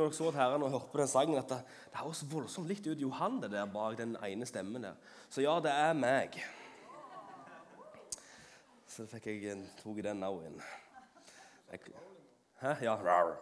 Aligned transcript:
når 0.00 0.08
dere 0.08 0.16
så 0.16 0.30
at 0.30 0.38
herren 0.40 0.64
og 0.64 0.72
hørte 0.72 0.90
på 0.92 1.00
den 1.00 1.10
sangen, 1.10 1.38
at 1.38 1.52
det, 1.52 1.60
det 1.92 2.00
høres 2.00 2.22
voldsomt 2.32 2.70
likt 2.70 2.88
ut 2.88 3.04
Johan 3.04 3.38
det 3.42 3.52
der 3.52 3.68
bak 3.70 3.98
den 3.98 4.16
ene 4.26 4.48
stemmen 4.48 4.88
der. 4.88 4.96
Så 5.30 5.44
ja, 5.44 5.58
det 5.62 5.72
er 5.74 5.92
meg. 5.98 6.40
Så 8.90 9.06
fikk 9.10 9.28
jeg 9.30 9.60
tok 9.78 10.00
den 10.04 10.24
òg 10.26 10.42
inn. 10.48 10.56
Jeg, 11.70 11.92
hæ? 12.62 12.74
Ja. 12.82 12.96
Rar. 13.04 13.36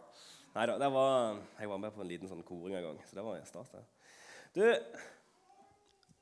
Nei 0.56 0.66
da, 0.68 0.76
jeg 0.82 1.70
var 1.70 1.80
med 1.80 1.94
på 1.94 2.02
en 2.02 2.10
liten 2.10 2.28
sånn 2.30 2.44
koring 2.46 2.76
en 2.76 2.90
gang. 2.90 2.98
Så 3.06 3.16
det 3.16 3.24
var 3.24 3.40
stas. 3.46 3.72
Du, 4.56 4.64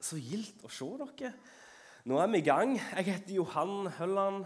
så 0.02 0.18
gildt 0.20 0.62
å 0.66 0.70
se 0.72 0.88
dere. 1.00 1.32
Nå 2.06 2.20
er 2.22 2.30
vi 2.30 2.42
i 2.42 2.46
gang. 2.46 2.76
Jeg 2.76 3.08
heter 3.08 3.38
Johan 3.40 3.90
Hølland. 3.96 4.44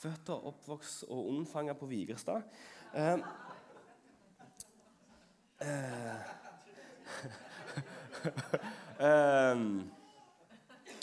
Født 0.00 0.32
og 0.32 0.50
oppvokst 0.50 1.06
og 1.08 1.30
unnfanga 1.30 1.76
på 1.76 1.88
Vigrestad. 1.88 2.44
Eh, 2.96 3.22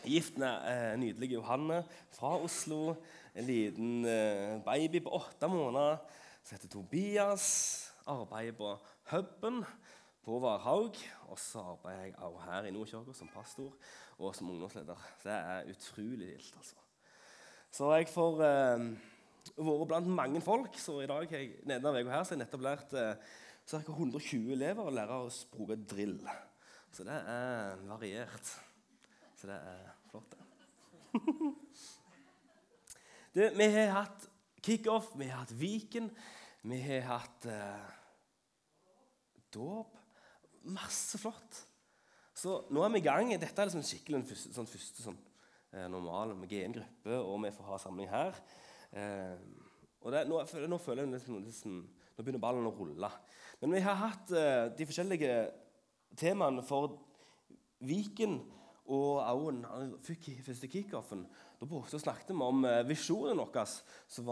gift 0.08 0.38
med 0.38 0.50
uh, 0.66 1.00
nydelige 1.00 1.34
Johanne 1.34 1.84
fra 2.10 2.42
Oslo. 2.42 2.96
En 3.36 3.46
liten 3.46 4.06
uh, 4.06 4.64
baby 4.66 5.04
på 5.04 5.10
åtte 5.14 5.48
måneder 5.48 5.98
som 6.44 6.56
heter 6.56 6.68
Tobias. 6.74 7.46
Arbeider 8.08 8.58
på 8.58 8.78
Huben 9.12 9.66
på 10.26 10.40
Varhaug. 10.40 10.96
Og 11.28 11.40
så 11.40 11.60
arbeider 11.60 12.04
jeg 12.04 12.16
også 12.18 12.42
her 12.50 12.64
i 12.64 12.72
Nordkirka 12.72 13.14
som 13.14 13.30
pastor 13.34 13.74
og 14.18 14.36
som 14.36 14.50
ungdomsleder. 14.50 14.98
Så 15.22 15.30
det 15.30 15.38
er 15.38 15.70
utrolig 15.70 16.28
vilt. 16.28 16.54
altså. 16.58 16.76
Så 17.72 17.94
jeg 17.94 18.08
får 18.10 18.34
uh, 18.34 18.42
vært 19.58 19.88
blant 19.88 20.08
mange 20.08 20.42
folk. 20.42 20.80
Så 20.80 21.02
i 21.02 21.08
dag 21.08 21.32
jeg, 21.32 21.52
her, 21.68 22.24
så 22.24 22.34
jeg 22.34 22.40
nettopp 22.42 22.62
lært 22.62 22.94
uh, 23.74 23.84
ca. 23.84 23.92
120 23.92 24.54
elever 24.56 24.88
og 24.88 24.96
lærer 24.96 25.28
å 25.28 25.34
bruke 25.52 25.76
drill. 25.90 26.22
Så 26.94 27.04
det 27.08 27.18
er 27.20 27.84
variert. 27.88 28.56
Så 29.38 29.50
det 29.50 29.58
er 29.60 29.92
flott, 30.10 30.34
det. 30.34 30.44
du, 33.36 33.42
vi 33.60 33.68
har 33.76 33.94
hatt 34.00 34.28
kickoff, 34.66 35.08
vi 35.16 35.30
har 35.30 35.44
hatt 35.44 35.54
Viken, 35.56 36.10
vi 36.68 36.80
har 36.82 37.06
hatt 37.12 37.46
eh, 37.52 37.90
dåp. 39.54 39.94
Masse 40.74 41.20
flott. 41.22 41.62
Så 42.38 42.60
nå 42.74 42.84
er 42.84 42.92
vi 42.94 43.02
i 43.02 43.06
gang. 43.06 43.32
Dette 43.40 43.62
er 43.62 43.70
liksom 43.70 43.86
skikkelig 43.86 44.20
den 44.20 44.30
første, 44.30 44.54
sånn 44.56 44.70
første 44.70 45.06
sånn, 45.06 45.20
eh, 45.72 45.88
normal 45.92 46.36
med 46.38 46.50
GN-gruppe, 46.52 47.22
og 47.22 47.40
vi 47.46 47.54
får 47.56 47.72
ha 47.72 47.80
samling 47.82 48.10
her. 48.12 48.42
Eh, 48.92 49.38
og 50.04 50.14
det, 50.14 50.26
nå, 50.30 50.42
nå, 50.70 50.78
føler 50.82 51.06
jeg 51.06 51.18
liksom, 51.18 51.40
liksom, 51.44 51.80
Nå 52.18 52.24
begynner 52.26 52.42
ballen 52.42 52.66
å 52.66 52.74
rulle. 52.74 53.12
Men 53.62 53.74
vi 53.74 53.82
har 53.82 53.98
hatt 53.98 54.32
uh, 54.34 54.68
de 54.78 54.86
forskjellige 54.86 55.34
temaene 56.18 56.64
for 56.66 57.00
Viken 57.86 58.40
og 58.88 59.20
også 59.20 60.16
første 60.46 60.70
kickoffen. 60.72 61.26
Da 61.60 62.00
snakket 62.00 62.34
vi 62.34 62.46
om 62.46 62.64
uh, 62.66 62.84
visjonen 62.88 63.42
vår, 63.42 63.66
som, 64.08 64.30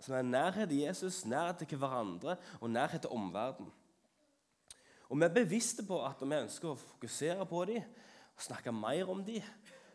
som 0.00 0.16
er 0.16 0.26
nærhet 0.26 0.68
til 0.72 0.82
Jesus, 0.86 1.24
nærhet 1.28 1.66
til 1.68 1.78
hverandre 1.78 2.36
og 2.60 2.70
nærhet 2.70 3.04
til 3.04 3.12
omverdenen. 3.12 3.70
Og 5.12 5.18
Vi 5.18 5.24
er 5.24 5.34
bevisste 5.34 5.84
på 5.84 5.98
at 6.06 6.22
vi 6.24 6.34
ønsker 6.40 6.70
å 6.70 6.78
fokusere 6.80 7.44
på 7.44 7.64
dem 7.68 7.84
og 8.32 8.40
snakke 8.40 8.72
mer 8.72 9.10
om 9.12 9.20
dem, 9.24 9.44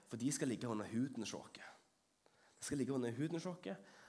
for 0.05 0.21
de 0.21 0.29
skal 0.31 0.47
ligge 0.47 0.69
under 0.69 0.85
huden 0.85 1.25
hos. 1.25 1.33
De 1.57 2.65
skal 2.65 2.77
ligge 2.77 2.93
under 2.93 3.11
huden 3.11 3.41
hos 3.41 3.47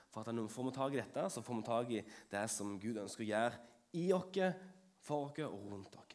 for 0.09 0.21
at 0.21 0.33
når 0.33 0.47
vi 0.47 0.53
får 0.53 0.71
tak 0.73 0.93
i 0.93 1.01
dette, 1.01 1.23
så 1.29 1.41
får 1.41 1.55
vi 1.55 1.65
tak 1.65 1.91
i 1.91 2.03
det 2.31 2.45
som 2.49 2.77
Gud 2.81 2.97
ønsker 2.97 3.25
å 3.25 3.29
gjøre 3.29 3.57
i 3.93 4.11
oss, 4.13 4.55
for 5.01 5.29
oss 5.29 5.39
og 5.45 5.71
rundt 5.71 5.95
oss. 5.95 6.05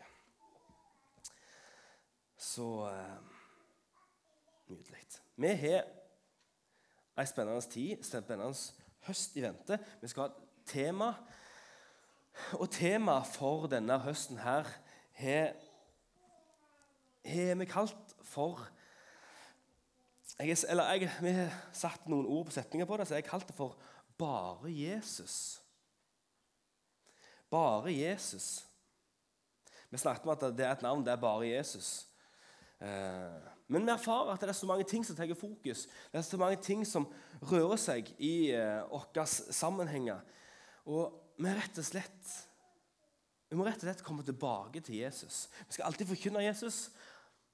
Så 2.36 2.68
eh, 2.90 3.16
nydelig. 4.68 5.00
Vi 5.36 5.48
har 5.48 5.86
ei 7.18 7.26
spennende 7.26 7.62
tid, 7.70 8.02
spennende 8.04 8.52
høst 9.06 9.36
i 9.36 9.42
vente. 9.42 9.78
Vi 10.00 10.10
skal 10.10 10.22
ha 10.22 10.28
et 10.28 10.68
tema. 10.70 11.14
Og 12.58 12.68
temaet 12.70 13.30
for 13.30 13.68
denne 13.70 13.98
høsten 14.02 14.40
her 14.42 14.68
har 15.14 15.52
vi 17.24 17.66
kalt 17.70 18.16
for 18.26 18.64
jeg, 20.38 20.56
eller 20.68 20.90
jeg, 20.92 21.10
Vi 21.22 21.30
har 21.30 21.52
satt 21.72 22.08
noen 22.10 22.26
ord 22.26 22.48
på 22.48 22.56
setninger 22.56 22.86
på 22.86 22.96
det, 22.98 23.06
så 23.06 23.14
jeg 23.14 23.24
har 23.24 23.30
kalt 23.30 23.48
det 23.48 23.54
for 23.54 23.78
'Bare 24.18 24.68
Jesus'. 24.68 25.63
Bare 27.50 27.92
Jesus. 27.92 28.64
Vi 29.90 29.98
snakket 29.98 30.26
om 30.26 30.32
at 30.34 30.46
det 30.56 30.66
er 30.66 30.72
et 30.72 30.82
navn, 30.82 31.04
det 31.06 31.12
er 31.12 31.20
bare 31.22 31.46
Jesus. 31.48 32.06
Eh, 32.80 33.50
men 33.68 33.86
vi 33.86 33.92
erfarer 33.92 34.34
at 34.34 34.42
det 34.42 34.48
er 34.50 34.56
så 34.58 34.66
mange 34.66 34.84
ting 34.84 35.06
som 35.06 35.16
tar 35.16 35.30
fokus. 35.38 35.86
Det 36.12 36.18
er 36.18 36.22
så 36.26 36.36
mange 36.36 36.56
ting 36.62 36.84
som 36.86 37.06
rører 37.42 37.78
seg 37.80 38.10
i 38.18 38.50
eh, 38.52 38.82
våre 38.90 39.26
sammenhenger. 39.26 40.20
Og 40.84 41.14
vi, 41.38 41.48
rett 41.48 41.78
og 41.80 41.86
slett, 41.86 42.34
vi 43.48 43.56
må 43.56 43.64
rett 43.66 43.80
og 43.80 43.88
slett 43.88 44.04
komme 44.04 44.26
tilbake 44.26 44.82
til 44.84 45.00
Jesus. 45.00 45.46
Vi 45.68 45.76
skal 45.76 45.88
alltid 45.88 46.10
forkynne 46.10 46.44
Jesus, 46.44 46.90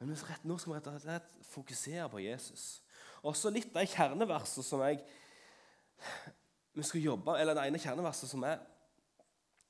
men 0.01 0.11
nå 0.11 0.57
skal 0.59 0.73
vi 0.73 0.79
rett 0.79 0.91
og 0.91 1.01
slett 1.05 1.33
fokusere 1.53 2.09
på 2.11 2.25
Jesus. 2.25 2.81
Også 3.23 3.53
litt 3.53 3.77
av 3.77 3.85
kjerneverset 3.85 4.65
som 4.65 4.83
jeg 4.89 5.03
vi 6.75 6.83
skal 6.87 7.03
jobbe, 7.03 7.35
eller 7.37 7.55
Det 7.55 7.67
ene 7.69 7.81
kjerneverset 7.83 8.31
som 8.31 8.45
er 8.47 8.61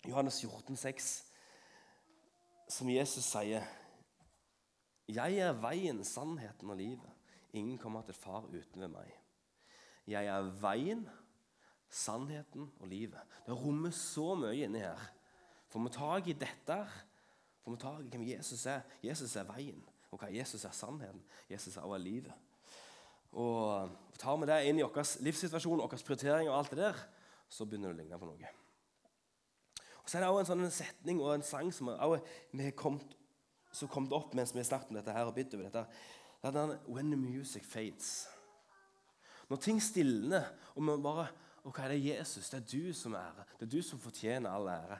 Johannes 0.08 0.40
14, 0.40 0.76
6, 0.76 1.24
som 2.68 2.88
Jesus 2.88 3.24
sier 3.24 3.62
'Jeg 5.08 5.38
er 5.38 5.52
veien, 5.52 6.04
sannheten 6.04 6.70
og 6.70 6.76
livet. 6.76 7.10
Ingen 7.52 7.78
kommer 7.78 8.02
til 8.02 8.14
far 8.14 8.46
uten 8.46 8.80
ved 8.80 8.88
meg.' 8.88 9.18
'Jeg 10.06 10.26
er 10.26 10.42
veien, 10.42 11.08
sannheten 11.88 12.72
og 12.80 12.88
livet.' 12.88 13.26
Det 13.46 13.56
rommer 13.64 13.90
så 13.90 14.34
mye 14.34 14.64
inni 14.64 14.78
her. 14.78 15.10
Får 15.68 15.80
vi 15.80 15.88
tak 15.88 16.28
i 16.28 16.32
dette, 16.32 16.88
får 17.64 17.70
vi 17.70 17.76
tak 17.76 18.00
i 18.00 18.08
hvem 18.08 18.28
Jesus 18.28 18.66
er. 18.66 18.80
Jesus 19.02 19.36
er 19.36 19.44
veien. 19.44 19.84
Ok, 20.12 20.22
Jesus 20.30 20.64
er 20.64 20.70
sannheten. 20.70 21.22
Jesus 21.50 21.76
er 21.76 21.80
også 21.80 21.98
livet. 21.98 22.32
Og 23.32 23.90
Tar 24.20 24.36
vi 24.36 24.46
det 24.46 24.64
inn 24.68 24.78
i 24.78 24.82
vår 24.82 25.22
livssituasjon, 25.24 25.80
vår 25.80 26.02
prioritering 26.04 26.50
og 26.50 26.58
alt 26.58 26.74
det 26.74 26.82
der, 26.82 26.98
så 27.48 27.64
begynner 27.64 27.88
det 27.88 27.94
å 27.94 28.00
ligne 28.02 28.18
på 28.20 28.26
noe. 28.28 28.59
Så 30.10 30.18
er 30.18 30.24
det 30.24 30.30
også 30.32 30.56
en 30.56 30.64
sånn 30.64 30.74
setning 30.74 31.20
og 31.22 31.36
en 31.36 31.44
sang 31.46 31.68
som 31.70 31.86
vi 31.86 32.64
har 32.64 32.72
kommet, 32.74 33.12
som 33.70 33.86
kom 33.92 34.08
opp 34.16 34.32
mens 34.34 34.50
vi 34.50 34.64
snakket 34.66 34.90
om 34.90 34.96
dette 34.98 35.14
her 35.14 35.28
og 35.28 35.36
bitt 35.36 35.54
over 35.54 35.68
dette. 35.68 35.84
Det 36.40 36.48
er 36.48 36.56
den 36.56 36.78
'When 36.88 37.10
the 37.12 37.16
music 37.16 37.62
fades'. 37.62 38.26
Når 39.48 39.56
ting 39.56 39.78
stilner, 39.82 40.50
og 40.74 40.82
vi 40.82 41.02
bare 41.02 41.28
Ok, 41.64 41.76
det 41.76 41.84
er 41.84 42.16
Jesus. 42.16 42.48
Det 42.48 42.56
er 42.56 42.66
du 42.78 42.92
som 42.92 43.12
er 43.12 43.18
ære. 43.18 43.44
Det 43.58 43.66
er 43.66 43.70
du 43.76 43.82
som 43.82 43.98
fortjener 43.98 44.50
all 44.50 44.68
ære. 44.68 44.98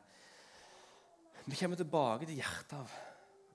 Vi 1.47 1.57
kommer 1.57 1.77
tilbake 1.77 2.27
til 2.27 2.37
hjertet 2.37 2.73
av 2.73 2.91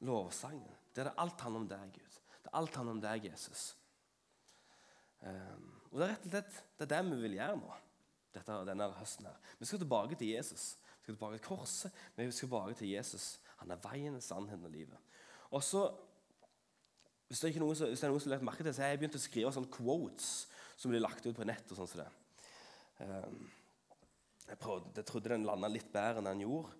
lovsangen. 0.02 0.76
Det 0.96 1.14
alt 1.18 1.42
handler 1.42 1.60
om 1.60 1.68
deg, 1.68 1.94
Gud. 1.94 2.20
Det 2.44 2.50
er 2.50 2.58
alt 2.58 2.76
handler 2.76 2.92
om 2.92 3.02
deg, 3.02 3.26
Jesus. 3.26 3.78
Um, 5.22 5.82
og 5.92 6.00
Det 6.00 6.08
er 6.08 6.12
rett 6.12 6.26
og 6.26 6.32
slett 6.32 6.64
det 6.78 6.92
er 6.92 7.04
det 7.04 7.12
vi 7.12 7.22
vil 7.22 7.38
gjøre 7.38 7.58
nå. 7.58 7.74
Dette, 8.34 8.66
denne 8.66 8.90
høsten 8.92 9.26
her. 9.26 9.38
Vi 9.60 9.66
skal 9.66 9.80
tilbake 9.80 10.16
til 10.16 10.28
Jesus 10.28 10.78
skal 11.06 11.14
tilbake 11.14 11.38
til 11.38 11.46
korset, 11.46 12.04
men 12.16 12.26
vi 12.26 12.34
skal 12.34 12.48
tilbake 12.48 12.78
til 12.80 12.90
Jesus. 12.90 13.28
Han 13.62 13.72
er 13.72 13.82
veien, 13.84 14.18
sannheten 14.22 14.66
og 14.66 14.74
livet. 14.74 15.22
Og 15.52 15.64
så, 15.64 15.88
Hvis 17.28 17.40
det, 17.42 17.56
er 17.56 17.60
noe, 17.60 17.74
hvis 17.74 18.00
det 18.00 18.06
er 18.06 18.12
noen 18.14 18.22
som 18.22 18.30
lagt 18.30 18.46
merke 18.46 18.62
til 18.62 18.74
så 18.76 18.84
har 18.84 18.92
jeg 18.94 19.00
begynt 19.02 19.16
å 19.18 19.22
skrive 19.22 19.52
sånne 19.54 19.72
quotes 19.74 20.28
som 20.78 20.92
blir 20.92 21.02
lagt 21.02 21.26
ut 21.26 21.34
på 21.34 21.48
nett. 21.48 21.72
og 21.74 21.80
sånn 21.80 21.90
som 21.90 22.04
det. 22.04 22.10
Um, 23.00 23.40
jeg, 24.46 24.60
prøvde, 24.62 24.92
jeg, 25.00 25.08
trodde 25.10 25.32
den 25.34 25.48
landa 25.48 25.72
litt 25.72 25.90
bedre 25.94 26.22
enn 26.22 26.30
den 26.30 26.44
gjorde. 26.46 26.76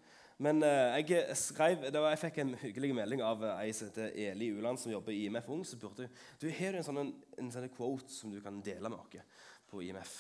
Men 0.46 0.62
uh, 0.62 0.94
jeg, 1.00 1.24
skrev, 1.40 1.88
var, 1.88 2.12
jeg 2.14 2.22
fikk 2.28 2.38
en 2.44 2.54
hyggelig 2.62 2.92
melding 2.94 3.26
av 3.26 3.42
uh, 3.42 3.56
ei 3.58 3.74
som 3.74 3.90
heter 3.90 4.14
Eli 4.28 4.52
Uland, 4.54 4.82
som 4.82 4.94
jobber 4.94 5.16
i 5.16 5.24
IMF 5.26 5.50
Ung. 5.50 5.66
som 5.66 5.82
spurte 5.82 6.12
du 6.42 6.48
har 6.60 6.78
en 6.78 6.86
sånn, 6.86 7.14
en 7.42 7.52
sånn 7.54 7.70
quote 7.74 8.14
som 8.14 8.34
du 8.34 8.38
kan 8.46 8.62
dele 8.62 8.92
med 8.92 9.02
oss 9.02 9.42
på 9.72 9.82
IMF. 9.82 10.20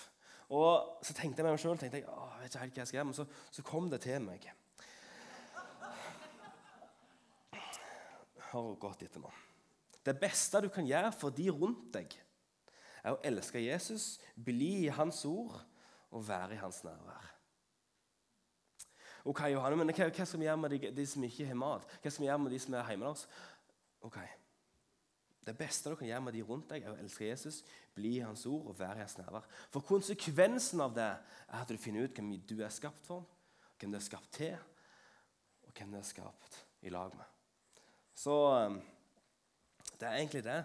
Og 0.50 1.02
så 1.06 1.16
tenkte 1.18 1.42
jeg 1.42 1.48
meg 1.48 1.60
selv, 1.62 1.80
tenkte 1.82 2.02
jeg, 2.02 2.06
jeg 2.06 2.44
vet 2.44 2.54
ikke 2.54 2.62
helt 2.62 2.76
hva 2.76 2.84
jeg 2.84 2.90
skal 2.90 3.00
gjøre, 3.00 3.10
men 3.10 3.18
så, 3.18 3.26
så 3.58 3.66
kom 3.66 3.90
det 3.90 4.02
til 4.06 4.22
meg. 4.22 4.46
Hør 8.52 8.76
godt 8.80 9.02
etter 9.08 9.24
nå. 9.24 9.32
Det 10.06 10.14
beste 10.22 10.62
du 10.62 10.70
kan 10.70 10.86
gjøre 10.86 11.10
for 11.18 11.34
de 11.34 11.50
rundt 11.50 11.90
deg, 11.96 12.14
er 13.06 13.16
å 13.16 13.22
elske 13.26 13.62
Jesus, 13.62 14.16
bli 14.36 14.86
i 14.86 14.94
Hans 14.94 15.24
ord 15.30 15.58
og 16.14 16.28
være 16.28 16.56
i 16.56 16.62
Hans 16.62 16.84
nærvær. 16.86 17.32
Ok, 19.26 19.42
Johanne, 19.50 19.78
men 19.82 19.90
hva, 19.90 20.10
skal 20.14 20.40
vi 20.40 20.46
gjøre 20.46 20.62
med 20.62 20.74
de, 20.76 20.92
de, 20.94 21.06
som 21.10 21.24
ikke 21.26 21.48
har 21.50 21.58
mat? 21.58 21.86
Hva 22.02 22.12
skal 22.12 22.22
vi 22.22 22.28
gjøre 22.30 22.42
med 22.44 22.54
de 22.54 22.60
som 22.62 22.76
er 22.78 22.92
hjemme 22.92 23.10
hos 23.10 23.24
oss? 23.26 23.46
Ok, 24.06 24.20
det 25.46 25.56
beste 25.58 25.92
du 25.92 25.98
kan 26.00 26.08
gjøre 26.10 26.24
med 26.26 26.34
de 26.34 26.42
rundt 26.46 26.72
deg, 26.72 26.84
er 26.84 26.96
å 26.96 27.00
elske 27.02 27.28
Jesus, 27.28 27.62
bli 27.96 28.16
i 28.18 28.26
hans 28.26 28.46
ord 28.50 28.72
og 28.72 28.80
være 28.80 29.00
i 29.00 29.04
hans 29.04 29.18
nærvær. 29.20 29.46
For 29.74 29.86
konsekvensen 29.86 30.82
av 30.82 30.96
det 30.96 31.06
er 31.06 31.62
at 31.62 31.70
du 31.70 31.78
finner 31.82 32.08
ut 32.08 32.18
hvem 32.18 32.34
du 32.50 32.58
er 32.66 32.74
skapt 32.74 33.06
for, 33.06 33.28
hvem 33.80 33.94
du 33.94 34.00
er 34.00 34.06
skapt 34.06 34.32
til, 34.40 34.58
og 35.68 35.72
hvem 35.78 35.94
du 35.94 36.00
er 36.02 36.08
skapt 36.08 36.60
i 36.86 36.94
lag 36.94 37.14
med. 37.18 37.32
Så 38.16 38.36
um, 38.66 38.80
det 40.00 40.08
er 40.08 40.18
egentlig 40.18 40.44
det 40.46 40.62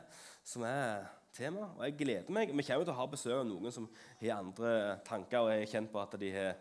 som 0.47 0.65
er 0.67 1.09
temaet. 1.37 1.77
Og 1.77 1.85
jeg 1.85 1.99
gleder 1.99 2.33
meg. 2.33 2.53
Vi 2.55 2.65
kommer 2.67 2.87
til 2.87 2.95
å 2.95 2.99
ha 2.99 3.07
besøk 3.11 3.37
av 3.37 3.47
noen 3.49 3.75
som 3.75 3.89
har 4.21 4.41
andre 4.41 4.73
tanker 5.07 5.45
og 5.45 5.53
er 5.55 5.69
kjent 5.71 5.93
på 5.93 6.03
at 6.03 6.17
de 6.21 6.31
har 6.35 6.53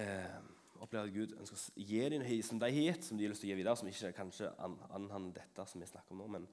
eh, 0.00 0.36
opplevd 0.82 1.10
at 1.10 1.14
Gud 1.14 1.34
ønsker 1.38 1.58
å 1.58 1.86
gi 1.86 2.02
dem 2.10 2.22
noe 2.24 2.38
som 2.46 2.60
de 2.62 2.70
har 2.70 2.88
gitt, 2.90 3.06
som 3.06 3.18
de 3.18 3.26
har 3.26 3.34
lyst 3.34 3.44
til 3.44 3.50
å 3.50 3.52
gi 3.52 3.58
videre, 3.60 3.76
som 3.78 3.90
ikke 3.90 4.14
kanskje 4.16 4.50
anhandler 4.62 5.34
dette 5.38 5.66
som 5.70 5.82
vi 5.82 5.90
snakker 5.90 6.16
om 6.16 6.22
nå. 6.24 6.30
Men 6.38 6.48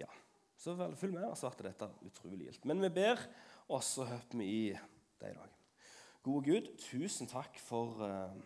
ja, 0.00 0.08
så 0.56 0.74
følg 0.76 1.14
med, 1.14 1.28
så 1.38 1.50
ble 1.54 1.70
dette 1.70 1.88
utrolig 2.06 2.48
gildt. 2.48 2.66
Men 2.68 2.82
vi 2.84 2.90
ber, 2.96 3.22
og 3.68 3.82
så 3.84 4.06
hopper 4.08 4.40
vi 4.40 4.48
i 4.50 4.66
det 5.20 5.32
i 5.32 5.36
dag. 5.36 5.56
Gode 6.26 6.50
Gud, 6.50 6.70
tusen 6.82 7.28
takk 7.30 7.58
for 7.62 8.02
uh, 8.02 8.44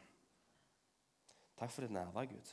Takk 1.60 1.72
for 1.74 1.84
ditt 1.84 1.92
nærvær, 1.92 2.24
Gud. 2.24 2.50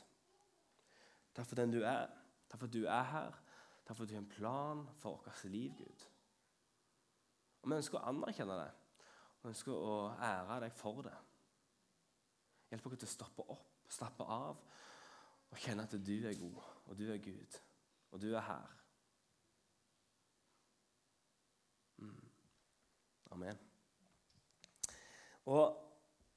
Takk 1.32 1.46
for 1.48 1.56
den 1.56 1.70
du 1.72 1.78
er. 1.80 2.10
Takk 2.50 2.60
for 2.60 2.68
at 2.68 2.74
du 2.74 2.82
er 2.84 3.06
her. 3.08 3.38
Takk 3.86 3.96
for 3.96 4.04
at 4.04 4.10
du 4.10 4.14
har 4.18 4.20
en 4.20 4.28
plan 4.28 4.82
for 5.00 5.22
vårt 5.24 5.44
liv, 5.48 5.72
Gud. 5.78 6.04
Og 7.62 7.70
Vi 7.70 7.78
ønsker 7.78 7.96
å 7.96 8.10
anerkjenne 8.10 8.58
det. 8.58 8.68
Vi 9.40 9.48
ønsker 9.48 9.72
å 9.72 9.94
ære 10.12 10.58
deg 10.66 10.76
for 10.76 11.00
det. 11.06 11.14
Hjelp 12.68 12.90
oss 12.90 12.98
til 13.00 13.08
å 13.08 13.14
stoppe 13.14 13.48
opp, 13.56 13.80
slappe 13.88 14.28
av 14.28 14.60
og 15.48 15.62
kjenne 15.62 15.86
at 15.88 15.94
du 16.04 16.16
er 16.28 16.36
god, 16.36 16.58
og 16.84 16.98
du 16.98 17.06
er 17.08 17.20
Gud, 17.24 17.54
og 18.12 18.20
du 18.20 18.28
er 18.34 18.44
her. 18.44 18.74
Amen. 23.30 23.58
Og 25.46 25.76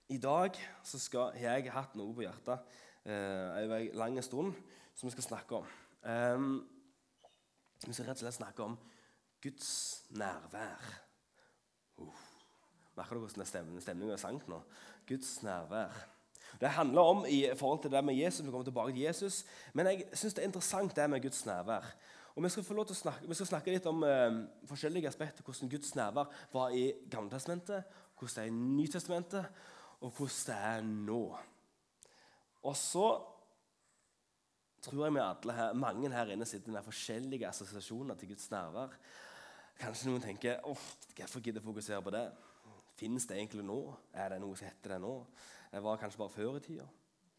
i 0.09 0.17
dag 0.17 0.57
så 0.83 0.99
skal 0.99 1.37
jeg 1.39 1.71
hatt 1.71 1.95
noe 1.99 2.15
på 2.15 2.25
hjertet 2.25 2.73
eh, 3.07 3.61
en 3.63 3.95
lang 3.99 4.19
stund 4.23 4.53
som 4.95 5.07
vi 5.07 5.13
skal 5.15 5.27
snakke 5.29 5.61
om. 5.61 5.69
Um, 6.01 6.51
vi 7.85 7.93
skal 7.93 8.09
rett 8.09 8.19
og 8.19 8.25
slett 8.25 8.39
snakke 8.39 8.65
om 8.65 8.75
Guds 9.41 9.71
nærvær. 10.17 10.91
Uh. 12.01 12.27
Merker 12.97 13.15
du 13.15 13.23
hvordan 13.23 13.47
stemningen 13.47 14.11
er 14.11 14.19
sank 14.19 14.47
nå? 14.51 14.59
Guds 15.07 15.39
nærvær. 15.43 15.95
Det 16.59 16.69
handler 16.69 17.01
om 17.01 17.25
i 17.29 17.45
forhold 17.55 17.81
til 17.81 17.91
det 17.91 18.03
med 18.03 18.15
Jesus. 18.19 18.45
Vi 18.45 18.51
kommer 18.51 18.67
tilbake 18.67 18.91
til 18.91 19.01
Jesus. 19.01 19.45
Men 19.73 19.87
jeg 19.87 20.09
syns 20.13 20.33
det 20.33 20.43
er 20.43 20.49
interessant 20.51 20.95
det 20.95 21.09
med 21.09 21.21
Guds 21.23 21.45
nærvær. 21.45 21.87
Og 22.41 22.45
Vi 22.45 22.49
skal 22.49 22.63
få 22.65 22.73
lov 22.73 22.87
til 22.89 22.95
å 22.95 22.97
snakke, 22.97 23.27
vi 23.29 23.35
skal 23.37 23.47
snakke 23.51 23.73
litt 23.75 23.85
om 23.85 23.99
eh, 24.01 24.35
forskjellige 24.65 25.09
aspekter. 25.11 25.45
Hvordan 25.45 25.69
Guds 25.69 25.91
nærvær 25.93 26.31
var 26.49 26.71
i 26.73 26.87
Gamletestamentet, 27.13 27.91
hvordan 28.17 28.33
det 28.33 28.41
er 28.41 28.47
i 28.49 28.55
Nytestamentet, 28.79 29.59
og 30.01 30.15
hvordan 30.17 30.39
det 30.47 30.55
er 30.71 30.87
nå. 30.87 31.19
Og 32.65 32.73
så 32.81 33.05
tror 34.81 35.05
jeg 35.05 35.13
vi 35.13 35.21
alle 35.21 35.57
her, 35.59 35.77
mange 35.77 36.09
her 36.09 36.33
inne 36.33 36.47
sitter 36.49 36.73
med 36.73 36.87
forskjellige 36.87 37.45
assosiasjoner 37.51 38.17
til 38.17 38.31
Guds 38.33 38.49
nærvær. 38.49 38.97
Kanskje 39.83 40.09
noen 40.09 40.25
tenker 40.25 40.65
åh, 40.65 40.87
hvorfor 41.19 41.45
gidder 41.45 41.61
jeg 41.61 41.67
fokusere 41.67 42.01
på 42.01 42.15
det? 42.17 42.23
Fins 42.97 43.29
det 43.29 43.37
egentlig 43.37 43.67
nå? 43.69 43.83
Er 44.17 44.33
det 44.33 44.41
noe 44.41 44.57
som 44.57 44.65
heter 44.65 44.95
det 44.95 44.99
nå? 45.05 45.13
Det 45.75 45.85
var 45.85 46.01
kanskje 46.01 46.23
bare 46.25 46.37
før 46.39 46.57
i 46.57 46.65
tida. 46.65 46.89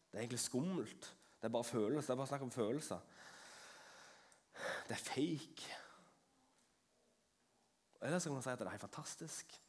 Det 0.07 0.15
er 0.15 0.23
egentlig 0.23 0.45
skummelt. 0.47 1.11
Det 1.41 1.51
er 1.51 1.57
bare 1.59 1.67
følelser. 1.67 2.13
Det 2.13 2.15
er 2.15 2.23
bare 2.23 2.31
snakk 2.31 2.47
om 2.47 2.55
følelser. 2.55 3.03
Det 4.87 4.95
er 4.97 5.03
fake. 5.03 5.75
Eller 8.03 8.19
så 8.19 8.29
kan 8.29 8.33
man 8.35 8.43
si 8.43 8.51
at 8.51 8.59
det 8.59 8.67
er 8.67 8.75
helt 8.75 8.81
fantastisk. 8.81 9.59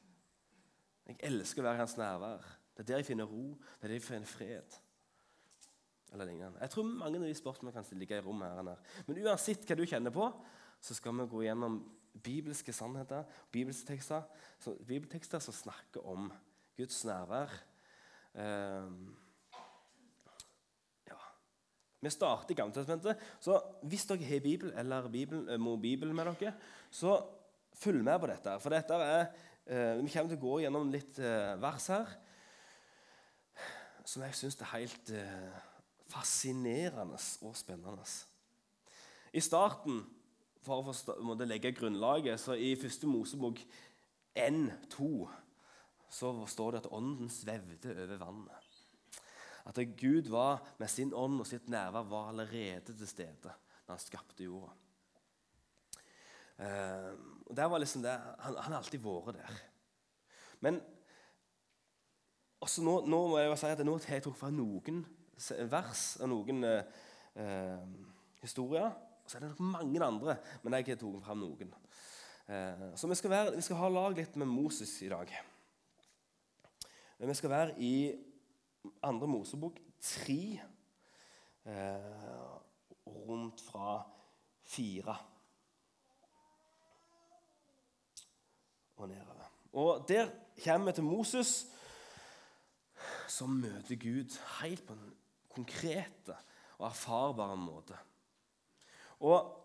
Jeg 1.06 1.20
elsker 1.28 1.62
å 1.62 1.66
være 1.68 1.78
i 1.78 1.82
hans 1.84 1.96
nærvær. 2.00 2.46
Det 2.74 2.82
er 2.82 2.88
der 2.88 3.02
jeg 3.02 3.10
finner 3.12 3.28
ro. 3.30 3.44
Det 3.78 3.86
er 3.86 3.92
der 3.92 3.98
jeg 3.98 4.06
finner 4.06 4.30
fred. 4.30 4.78
Eller 6.12 6.30
lignende. 6.30 6.60
Jeg 6.60 6.70
tror 6.70 6.88
mange 6.88 7.20
av 7.20 7.26
de 7.28 7.34
spørsmålene 7.38 7.74
kan 7.76 7.98
ligge 7.98 8.18
i 8.18 8.24
rommet. 8.24 8.50
her. 8.50 9.02
Men 9.06 9.20
uansett 9.26 9.66
hva 9.66 9.76
du 9.78 9.84
kjenner 9.86 10.14
på, 10.14 10.30
så 10.80 10.94
skal 10.94 11.14
vi 11.20 11.28
gå 11.30 11.42
gjennom 11.46 11.78
bibelske 12.22 12.72
sannheter, 12.72 13.24
bibeltekster, 13.52 14.22
bibeltekster 14.86 15.38
som 15.38 15.54
snakker 15.54 16.06
om 16.06 16.32
Guds 16.76 17.04
nærvær. 17.04 17.54
Um. 18.34 19.23
Vi 22.04 22.12
starter 22.12 22.52
i 22.52 22.58
Gammeltestamentet. 22.58 23.22
Så 23.40 23.56
hvis 23.88 24.06
dere 24.10 24.28
har 24.28 24.44
Bibel 24.44 24.74
eller 24.76 25.08
Bibel, 25.08 25.48
eh, 25.48 25.60
må 25.60 25.76
Bibelen 25.80 26.16
med 26.16 26.30
dere, 26.34 26.54
så 26.90 27.16
følg 27.74 28.04
med 28.04 28.20
på 28.20 28.30
dette. 28.30 28.58
For 28.60 28.70
dette 28.70 28.94
er, 28.94 29.26
eh, 29.66 30.02
Vi 30.02 30.12
kommer 30.12 30.28
til 30.28 30.38
å 30.38 30.46
gå 30.46 30.60
gjennom 30.62 30.92
litt 30.92 31.18
eh, 31.18 31.56
vers 31.60 31.86
her 31.88 32.16
som 34.04 34.24
jeg 34.24 34.36
syns 34.36 34.60
er 34.60 34.72
helt 34.74 35.10
eh, 35.16 35.62
fascinerende 36.12 37.18
og 37.46 37.56
spennende. 37.56 38.04
I 39.34 39.42
starten 39.42 40.02
for 40.64 40.92
å 40.92 41.36
legge 41.44 41.72
grunnlaget. 41.76 42.40
Så 42.40 42.56
I 42.56 42.74
første 42.80 43.08
Mosebok 43.08 43.62
N2 44.36 45.08
så 46.14 46.30
står 46.46 46.74
det 46.74 46.84
at 46.84 46.92
ånden 46.94 47.32
svevde 47.32 47.96
over 47.96 48.20
vannet. 48.20 48.63
At 49.64 49.78
Gud 49.96 50.28
var 50.28 50.62
med 50.78 50.90
sin 50.92 51.14
ånd 51.16 51.40
og 51.40 51.48
sitt 51.48 51.68
nærvær 51.72 52.08
var 52.08 52.32
allerede 52.32 52.92
til 52.92 53.08
stede 53.08 53.52
da 53.84 53.92
han 53.92 54.00
skapte 54.00 54.44
jorda. 54.44 54.72
Eh, 56.58 57.12
og 57.46 57.56
der 57.56 57.64
var 57.64 57.78
liksom 57.82 58.02
det, 58.02 58.14
Han 58.38 58.56
har 58.56 58.76
alltid 58.78 59.00
vært 59.02 59.34
der. 59.34 59.62
Men 60.60 60.80
også 62.60 62.82
nå, 62.82 63.00
nå, 63.06 63.20
må 63.28 63.38
jeg 63.38 63.50
jo 63.50 63.56
si 63.60 63.72
at 63.72 63.82
nå 63.84 63.96
har 63.98 64.16
jeg 64.16 64.24
tok 64.24 64.36
fra 64.38 64.50
noen 64.54 65.02
vers 65.68 66.04
og 66.22 66.30
noen 66.30 66.64
eh, 66.64 67.80
historier. 68.40 68.92
Og 69.24 69.30
så 69.30 69.38
er 69.38 69.44
det 69.44 69.50
nok 69.54 69.64
mange 69.72 70.04
andre, 70.04 70.36
men 70.62 70.76
jeg 70.76 70.86
har 70.92 71.00
tatt 71.00 71.24
fram 71.24 71.42
noen. 71.42 71.74
Eh, 72.48 72.86
så 72.96 73.08
vi 73.08 73.18
skal, 73.18 73.32
være, 73.32 73.56
vi 73.56 73.64
skal 73.64 73.80
ha 73.80 73.90
lag 73.92 74.16
litt 74.16 74.36
med 74.40 74.48
Moses 74.48 74.94
i 75.02 75.10
dag. 75.12 75.32
Vi 77.24 77.34
skal 77.34 77.50
være 77.50 77.76
i 77.80 77.94
andre 79.02 79.28
Mosebok 79.28 79.78
3, 80.00 80.60
eh, 81.64 82.58
rundt 83.06 83.60
fra 83.60 84.02
4 84.62 85.16
og 88.96 89.08
nedover. 89.08 89.50
Og 89.72 90.08
Der 90.08 90.30
kommer 90.64 90.86
vi 90.86 90.92
til 90.92 91.04
Moses, 91.04 91.66
som 93.28 93.50
møter 93.50 93.96
Gud 93.96 94.38
helt 94.60 94.86
på 94.86 94.92
en 94.92 95.14
konkret 95.54 96.30
og 96.78 96.86
erfarbar 96.86 97.54
måte. 97.54 97.96
Og 99.20 99.60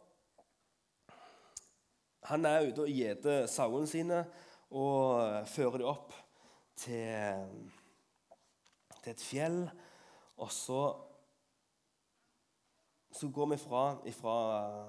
han 2.23 2.45
er 2.45 2.67
ute 2.69 2.85
og 2.85 2.93
gjeter 2.93 3.45
sauene 3.49 3.87
sine 3.89 4.23
og 4.69 5.47
fører 5.49 5.79
dem 5.81 5.89
opp 5.89 6.13
til, 6.77 7.71
til 9.03 9.13
et 9.15 9.23
fjell. 9.23 9.61
Og 10.37 10.51
så, 10.51 10.81
så 13.11 13.29
går 13.29 13.53
vi 13.53 13.57
fra, 13.61 13.83
fra 14.21 14.35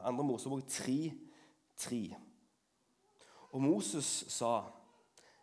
andre 0.09 0.25
Mosebok 0.25 0.62
3.3. 0.69 2.02
Og 3.50 3.62
Moses 3.62 4.25
sa, 4.29 4.62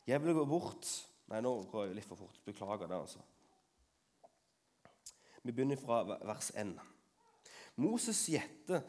'Jeg 0.07 0.23
vil 0.23 0.33
gå 0.33 0.45
bort' 0.45 1.07
Nei, 1.27 1.41
nå 1.43 1.51
går 1.71 1.89
jeg 1.89 1.97
litt 1.97 2.07
for 2.07 2.19
fort. 2.19 2.39
Beklager 2.45 2.87
det, 2.87 2.95
altså. 2.95 3.19
Vi 5.43 5.51
begynner 5.51 5.79
fra 5.79 6.01
vers 6.07 6.51
1. 6.55 6.71
Moses 7.83 8.21
gjette 8.31 8.81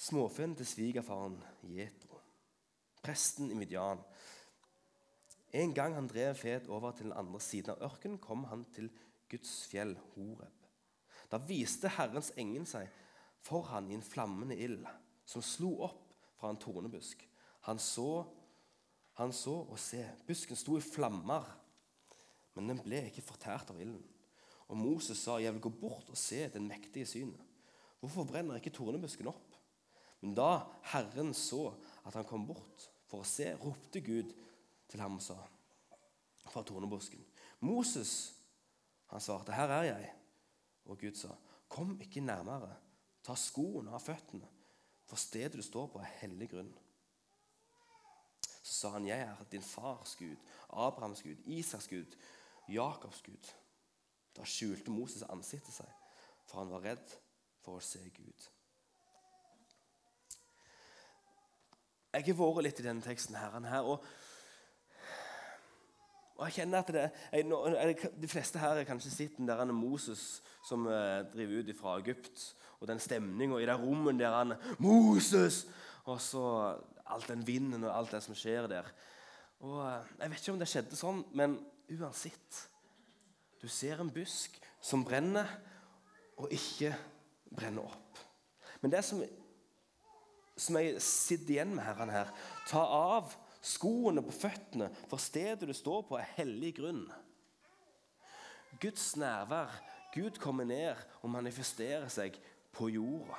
småfen 0.00 0.56
til 0.58 0.66
svigerfaren 0.66 1.38
Jetro, 1.70 2.18
presten 3.02 3.50
i 3.50 3.58
Midian. 3.58 4.02
En 5.52 5.74
gang 5.74 5.96
han 5.96 6.08
drev 6.10 6.34
fet 6.38 6.68
over 6.70 6.94
til 6.94 7.08
den 7.08 7.18
andre 7.18 7.40
siden 7.42 7.74
av 7.74 7.82
ørkenen, 7.90 8.20
kom 8.22 8.44
han 8.50 8.64
til 8.74 8.90
Guds 9.30 9.64
fjell 9.70 9.96
Horeb. 10.14 10.66
Da 11.30 11.38
viste 11.46 11.90
Herrens 11.94 12.32
engel 12.38 12.66
seg 12.70 12.90
for 13.46 13.66
han 13.70 13.88
i 13.90 13.96
en 13.96 14.04
flammende 14.04 14.56
ild, 14.58 14.84
som 15.24 15.42
slo 15.44 15.72
opp 15.86 16.14
fra 16.38 16.50
en 16.52 16.60
tornebusk. 16.60 17.22
Han 17.68 17.80
så, 17.82 18.24
han 19.18 19.32
så 19.36 19.56
og 19.62 19.78
se, 19.80 20.02
busken 20.26 20.58
sto 20.58 20.76
i 20.78 20.84
flammer, 20.84 21.46
men 22.56 22.72
den 22.72 22.82
ble 22.84 23.04
ikke 23.08 23.24
fortært 23.24 23.70
av 23.72 23.80
ilden. 23.80 24.02
Og 24.70 24.78
Moses 24.78 25.18
sa, 25.18 25.38
'Jeg 25.38 25.52
vil 25.54 25.66
gå 25.66 25.72
bort 25.80 26.10
og 26.10 26.16
se 26.16 26.48
den 26.48 26.68
mektige 26.68 27.06
synet.' 27.06 27.46
Hvorfor 28.00 28.24
brenner 28.24 28.56
ikke 28.56 28.70
tornebusken 28.70 29.26
opp? 29.26 29.56
Men 30.20 30.34
da 30.34 30.64
Herren 30.92 31.34
så 31.34 31.74
at 32.06 32.14
han 32.14 32.24
kom 32.24 32.46
bort 32.46 32.88
for 33.10 33.20
å 33.20 33.28
se, 33.28 33.56
ropte 33.60 34.00
Gud 34.00 34.32
til 34.90 35.00
ham 35.00 35.16
og 35.16 35.22
sa 35.22 35.38
fra 36.50 36.62
tornebusken. 36.66 37.24
Moses, 37.60 38.34
han 39.06 39.20
svarte, 39.20 39.52
'Her 39.52 39.68
er 39.68 39.82
jeg.' 39.82 40.14
Og 40.84 40.98
Gud 40.98 41.14
sa, 41.14 41.28
'Kom 41.68 42.00
ikke 42.00 42.20
nærmere. 42.20 42.76
Ta 43.22 43.34
skoene 43.34 43.90
av 43.90 44.00
føttene, 44.00 44.48
for 45.04 45.16
stedet 45.16 45.52
du 45.52 45.62
står 45.62 45.86
på, 45.86 45.98
er 45.98 46.04
hellig 46.20 46.50
grunn.' 46.50 46.78
Så 48.62 48.74
sa 48.74 48.88
han, 48.88 49.06
'Jeg 49.06 49.20
er 49.20 49.44
din 49.52 49.62
fars 49.62 50.16
Gud, 50.16 50.36
Abrahams 50.70 51.22
Gud, 51.22 51.36
Isaks 51.44 51.88
Gud, 51.88 52.16
Jakobs 52.68 53.22
Gud.' 53.22 53.54
Da 54.36 54.44
skjulte 54.44 54.90
Moses 54.90 55.22
ansiktet 55.22 55.74
seg, 55.74 55.88
for 56.46 56.58
han 56.58 56.70
var 56.70 56.80
redd 56.80 57.16
for 57.60 57.76
å 57.76 57.80
se 57.80 58.10
Gud. 58.14 58.48
Jeg 62.12 62.24
har 62.24 62.34
vært 62.34 62.64
litt 62.64 62.80
i 62.80 62.82
denne 62.82 63.02
teksten 63.02 63.36
her, 63.38 63.80
og, 63.80 64.04
og 66.40 66.46
jeg 66.48 66.62
kjenner 66.62 66.80
at 66.80 66.90
det, 66.94 67.02
jeg, 67.36 68.10
De 68.16 68.28
fleste 68.28 68.58
her 68.58 68.78
har 68.78 68.86
kanskje 68.88 69.12
sett 69.12 69.36
den 69.36 69.48
der 69.48 69.60
Moses 69.76 70.40
som 70.64 70.86
uh, 70.88 71.20
driver 71.28 71.60
ut 71.60 71.72
fra 71.76 71.98
Egypt, 72.00 72.44
og 72.80 72.88
den 72.88 73.02
stemninga 73.02 73.58
i 73.60 73.66
det 73.68 73.76
rommet 73.76 74.18
der 74.18 74.32
han 74.32 74.54
Moses! 74.80 75.66
Og 76.08 76.16
så 76.20 76.44
all 77.04 77.26
den 77.28 77.44
vinden 77.46 77.84
og 77.84 77.92
alt 77.92 78.14
det 78.16 78.22
som 78.24 78.34
skjer 78.34 78.70
der. 78.72 78.88
Og 79.60 79.82
uh, 79.84 80.00
Jeg 80.18 80.30
vet 80.30 80.40
ikke 80.40 80.54
om 80.56 80.62
det 80.62 80.70
skjedde 80.72 80.96
sånn, 80.96 81.20
men 81.36 81.58
uansett 81.92 82.64
Du 83.60 83.68
ser 83.68 84.00
en 84.00 84.08
busk 84.08 84.56
som 84.80 85.04
brenner, 85.04 85.44
og 86.40 86.48
ikke 86.56 86.94
brenner 87.52 87.84
opp. 87.84 88.20
Men 88.80 88.94
det 88.94 89.04
som 89.04 89.20
som 90.60 90.76
jeg 90.76 91.00
sitter 91.02 91.54
igjen 91.56 91.74
med 91.74 91.84
herren 91.86 92.12
her. 92.12 92.32
Ta 92.68 92.82
av 92.84 93.34
skoene 93.60 94.22
på 94.24 94.34
føttene, 94.34 94.88
for 95.10 95.20
stedet 95.20 95.68
du 95.68 95.74
står 95.76 96.04
på, 96.08 96.18
er 96.18 96.34
hellig 96.38 96.74
grunn. 96.80 97.04
Guds 98.80 99.12
nærvær, 99.20 99.72
Gud 100.14 100.40
kommer 100.40 100.64
ned 100.64 100.96
og 101.20 101.30
manifesterer 101.30 102.08
seg 102.10 102.38
på 102.72 102.88
jorda. 102.90 103.38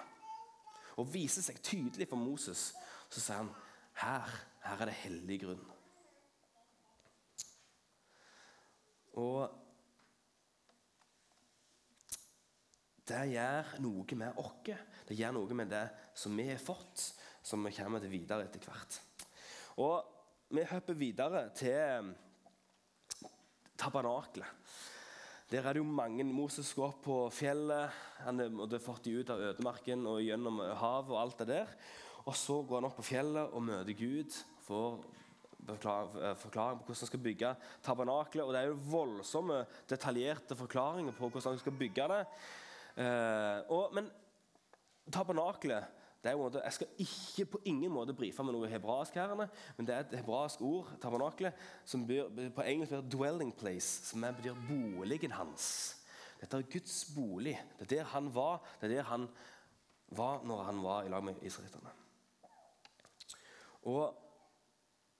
Og 0.99 1.09
viser 1.09 1.43
seg 1.43 1.59
tydelig 1.63 2.07
for 2.09 2.19
Moses. 2.19 2.71
Så 3.09 3.23
sier 3.23 3.41
han 3.41 3.51
her, 4.01 4.35
her 4.63 4.83
er 4.83 4.91
det 4.91 4.99
hellig 5.01 5.39
grunn. 5.43 5.65
Og 9.19 9.49
det 13.11 13.23
gjør 13.33 13.73
noe 13.83 14.17
med 14.19 14.39
oss. 14.39 14.71
Det 15.07 15.17
gjør 15.17 15.33
noe 15.35 15.57
med 15.57 15.71
det 15.73 15.87
som 16.15 16.35
vi 16.37 16.47
har 16.47 16.61
fått, 16.61 17.09
som 17.43 17.65
vi 17.65 17.73
kommer 17.75 17.99
til 18.03 18.13
videre 18.13 18.45
etter 18.45 18.63
hvert. 18.69 18.99
Og 19.79 20.07
Vi 20.51 20.63
hopper 20.67 20.97
videre 20.99 21.45
til 21.55 22.09
tabernakelet. 23.79 24.49
Der 25.51 25.63
er 25.63 25.73
det 25.73 25.79
jo 25.79 25.87
mange 25.87 26.25
Moses 26.27 26.73
går 26.75 26.89
opp 26.89 26.99
på 27.05 27.15
fjellet. 27.31 27.95
Han 28.25 28.39
fått 28.83 29.05
de 29.07 29.13
ut 29.19 29.31
av 29.31 29.39
ødemarken 29.39 30.03
og 30.11 30.19
gjennom 30.23 30.59
havet 30.59 31.13
og 31.15 31.21
alt 31.21 31.39
det 31.39 31.47
der. 31.53 31.71
Og 32.25 32.35
så 32.35 32.59
går 32.67 32.81
han 32.81 32.89
opp 32.89 32.99
på 32.99 33.07
fjellet 33.13 33.55
og 33.55 33.63
møter 33.63 33.95
Gud. 33.95 34.35
for 34.61 34.99
forklaring 36.35 36.79
på 36.79 36.85
hvordan 36.85 36.99
han 36.99 37.07
skal 37.07 37.23
bygge 37.23 37.55
tabernakelet. 37.83 38.45
Og 38.45 38.53
det 38.53 38.61
er 38.61 38.67
jo 38.71 38.79
voldsomme, 38.91 39.65
detaljerte 39.89 40.55
forklaringer 40.55 41.11
på 41.15 41.29
hvordan 41.29 41.53
han 41.53 41.59
skal 41.59 41.77
bygge 41.79 42.07
det. 42.11 42.21
Eh, 42.97 43.59
og, 43.71 43.93
men 43.93 44.11
er 45.11 45.21
jo 45.25 46.00
måte, 46.23 46.61
Jeg 46.63 46.73
skal 46.73 46.87
ikke 46.97 47.45
på 47.45 47.61
ingen 47.65 47.91
måte 47.91 48.13
brife 48.13 48.43
med 48.43 48.53
noe 48.53 48.67
hebraisk, 48.69 49.13
her, 49.13 49.35
men 49.35 49.87
det 49.87 49.95
er 49.95 49.99
et 49.99 50.17
hebraisk 50.19 50.61
ord, 50.61 50.91
tabernaklet, 51.01 51.53
som 51.85 52.07
byr, 52.07 52.29
på 52.55 52.61
engelsk 52.61 52.91
betyr 52.91 53.09
'dwelling 53.09 53.53
place', 53.53 54.05
som 54.05 54.21
betyr 54.21 54.55
boligen 54.67 55.31
hans. 55.31 55.97
Dette 56.41 56.57
er 56.57 56.61
Guds 56.61 57.05
bolig. 57.15 57.59
Det 57.79 57.91
er 57.91 57.95
der 57.95 58.03
han 58.03 58.35
var. 58.35 58.61
Det 58.81 58.91
er 58.91 58.95
der 58.95 59.03
han 59.03 59.27
var 60.07 60.43
når 60.43 60.63
han 60.63 60.83
var 60.83 61.03
i 61.03 61.09
lag 61.09 61.23
med 61.23 61.35
israelittene. 61.41 61.89
Og 63.81 64.17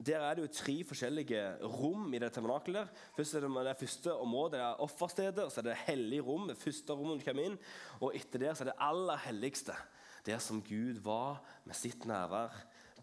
der 0.05 0.17
er 0.17 0.33
det 0.33 0.41
jo 0.41 0.53
tre 0.53 0.83
forskjellige 0.83 1.41
rom 1.61 2.13
i 2.13 2.19
det 2.19 2.31
tabernaklet. 2.33 2.89
Først 3.15 3.35
er 3.37 3.45
det, 3.45 3.65
det 3.65 3.77
første 3.77 4.13
området 4.15 4.53
det 4.57 4.61
er 4.65 4.81
offerstedet, 4.81 5.51
så 5.51 5.61
er 5.61 5.67
det 5.69 5.81
hellig 5.85 6.25
rom. 6.25 6.47
det 6.47 6.57
første 6.57 6.93
rommet 6.93 7.19
du 7.19 7.25
kommer 7.25 7.51
inn, 7.51 7.59
Og 8.01 8.15
etter 8.15 8.39
det 8.39 8.57
så 8.57 8.63
er 8.63 8.71
det 8.71 8.79
aller 8.79 9.17
helligste. 9.27 9.75
Der 10.25 10.39
som 10.39 10.61
Gud 10.61 11.01
var 11.01 11.41
med 11.65 11.75
sitt 11.75 12.05
nærvær. 12.05 12.53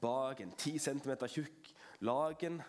Bak 0.01 0.41
en 0.41 0.53
10 0.53 0.79
cm 0.79 1.15
tjukk 1.27 1.73
lagen. 2.01 2.63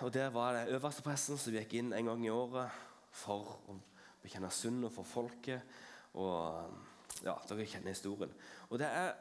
Og 0.00 0.14
Der 0.14 0.30
var 0.30 0.52
det 0.52 0.74
øverstepresten 0.74 1.38
som 1.38 1.52
gikk 1.52 1.74
inn 1.74 1.92
en 1.92 2.08
gang 2.10 2.24
i 2.26 2.32
året 2.32 2.70
for 3.12 3.58
å 3.68 3.76
bekjenne 4.22 4.50
synd 4.50 4.88
for 4.90 5.06
folket. 5.06 5.62
Og 6.14 6.72
ja, 7.22 7.36
Dere 7.48 7.66
kjenner 7.66 7.92
historien. 7.92 8.32
Og 8.70 8.78
Det 8.78 8.86
er 8.88 9.12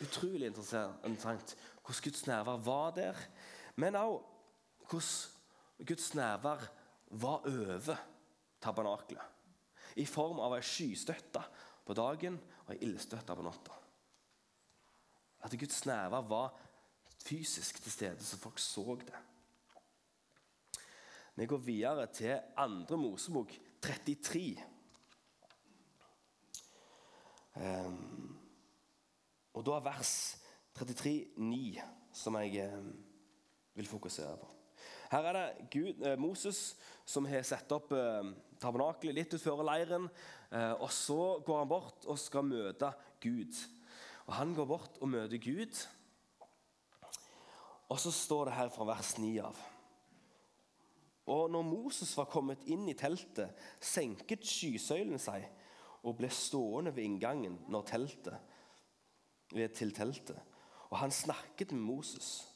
utrolig 0.00 0.46
interessant 0.46 1.56
hvordan 1.82 2.02
Guds 2.04 2.26
nærvær 2.26 2.62
var 2.64 2.90
der, 2.94 3.16
men 3.76 3.98
òg 3.98 4.20
hvordan 4.90 5.86
Guds 5.86 6.14
nærvær 6.14 6.62
var 7.10 7.42
over 7.46 7.96
tabernaklet. 8.62 9.22
I 9.96 10.06
form 10.06 10.38
av 10.40 10.54
ei 10.54 10.62
skystøtte 10.62 11.42
på 11.90 11.96
dagen 11.98 12.38
og 12.66 12.74
ei 12.74 12.84
ildstøtte 12.86 13.34
på 13.34 13.44
natta. 13.44 13.74
At 15.42 15.56
Guds 15.58 15.82
nærvær 15.88 16.28
var 16.30 16.52
fysisk 17.24 17.82
til 17.82 17.92
stede, 17.92 18.24
så 18.24 18.38
folk 18.38 18.58
så 18.62 18.96
det. 19.00 19.18
Vi 21.34 21.46
går 21.46 21.56
videre 21.64 22.06
til 22.06 22.38
andre 22.56 22.96
Mosebok 22.96 23.52
33. 23.82 24.62
Um, 27.54 28.38
og 29.54 29.66
da 29.66 29.78
er 29.78 29.84
vers 29.88 30.12
33, 30.74 31.32
9, 31.36 31.80
som 32.12 32.36
jeg 32.36 32.70
um, 32.76 32.92
vil 33.74 33.88
fokusere 33.88 34.36
på. 34.36 34.50
Her 35.10 35.26
er 35.26 35.32
det 35.32 35.70
Gud, 35.72 36.06
eh, 36.06 36.18
Moses 36.18 36.76
som 37.04 37.26
har 37.26 37.42
satt 37.42 37.72
opp 37.74 37.90
eh, 37.92 38.28
tabernakelet 38.62 39.16
litt 39.16 39.32
utenfor 39.34 39.64
leiren. 39.66 40.06
Eh, 40.52 40.72
og 40.72 40.90
Så 40.92 41.42
går 41.46 41.58
han 41.58 41.68
bort 41.68 42.06
og 42.06 42.18
skal 42.18 42.44
møte 42.44 42.92
Gud. 43.22 43.54
Og 44.26 44.34
Han 44.34 44.54
går 44.54 44.66
bort 44.66 44.98
og 45.00 45.08
møter 45.08 45.38
Gud. 45.38 45.86
Og 47.88 47.98
så 47.98 48.10
står 48.10 48.44
det 48.44 48.54
her 48.54 48.68
fra 48.68 48.84
vers 48.84 49.18
9 49.18 49.38
av. 49.42 49.56
Og 51.26 51.50
når 51.50 51.62
Moses 51.62 52.16
var 52.16 52.30
kommet 52.30 52.62
inn 52.66 52.88
i 52.88 52.94
teltet, 52.98 53.50
senket 53.80 54.46
skysøylen 54.46 55.18
seg 55.18 55.46
og 56.02 56.16
ble 56.18 56.30
stående 56.32 56.94
ved 56.96 57.04
inngangen 57.04 57.58
teltet, 57.86 58.38
ved 59.52 59.68
til 59.74 59.92
teltet 59.94 60.38
og 60.90 60.98
han 60.98 61.10
snakket 61.14 61.72
med 61.72 61.80
Moses. 61.80 62.46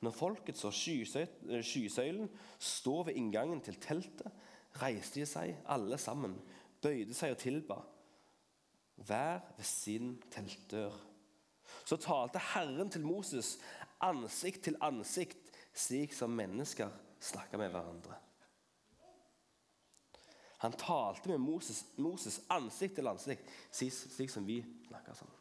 Når 0.00 0.14
folket 0.14 0.58
så 0.58 0.70
skysøylen 0.72 2.28
stå 2.58 3.02
ved 3.08 3.18
inngangen 3.18 3.60
til 3.60 3.76
teltet, 3.82 4.30
reiste 4.78 5.20
de 5.20 5.26
seg 5.26 5.56
alle 5.66 5.98
sammen, 5.98 6.36
bøyde 6.82 7.14
seg 7.16 7.34
og 7.34 7.40
tilba, 7.42 7.78
hver 9.06 9.40
ved 9.56 9.64
sin 9.64 10.16
teltdør. 10.30 10.94
Så 11.84 11.96
talte 12.00 12.40
Herren 12.54 12.90
til 12.90 13.04
Moses 13.06 13.58
ansikt 14.04 14.64
til 14.64 14.78
ansikt, 14.80 15.52
slik 15.74 16.14
som 16.14 16.30
mennesker 16.30 16.90
snakker 17.20 17.58
med 17.58 17.70
hverandre. 17.74 18.16
Han 20.58 20.74
talte 20.74 21.30
med 21.30 21.38
Moses, 21.38 21.84
Moses 21.96 22.40
ansikt 22.50 22.98
til 22.98 23.06
ansikt, 23.06 23.50
slik 23.70 24.30
som 24.30 24.46
vi 24.46 24.58
snakker 24.88 25.14
sammen. 25.14 25.34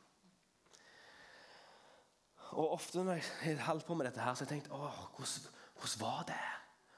Og 2.58 2.72
ofte 2.72 3.04
når 3.04 3.20
jeg 3.44 3.58
holdt 3.66 3.86
på 3.86 3.94
med 3.98 4.06
dette, 4.06 4.22
her, 4.22 4.34
så 4.34 4.46
har 4.46 4.52
jeg 4.52 4.62
tenkt 4.62 4.72
åh, 4.74 5.00
hvordan, 5.18 5.50
hvordan 5.80 6.02
var 6.02 6.24
det? 6.30 6.44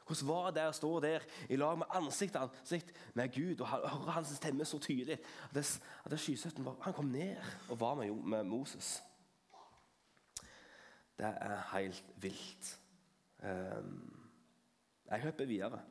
Hvordan 0.09 0.29
var 0.29 0.53
det 0.55 0.63
å 0.65 0.73
stå 0.73 0.89
der 1.03 1.25
i 1.53 1.57
lag 1.59 1.75
med 1.77 1.91
ansikt 1.99 2.33
til 2.33 2.47
ansikt 2.47 2.95
med 3.13 3.29
Gud 3.35 3.59
og 3.61 3.69
høre 3.69 4.15
hans 4.15 4.31
stemme 4.39 4.65
så 4.65 4.79
tydelig? 4.81 5.19
At, 5.45 5.53
det, 5.53 5.65
at 6.01 6.09
det 6.09 6.17
skysøtten 6.23 6.65
han 6.81 6.95
kom 6.97 7.11
ned 7.13 7.37
og 7.69 7.77
var 7.83 7.99
med, 7.99 8.15
med 8.33 8.47
Moses. 8.49 8.95
Det 11.19 11.29
er 11.29 11.61
helt 11.75 12.09
vilt. 12.23 12.71
Um, 13.43 14.01
jeg 15.11 15.27
hopper 15.27 15.49
videre. 15.49 15.83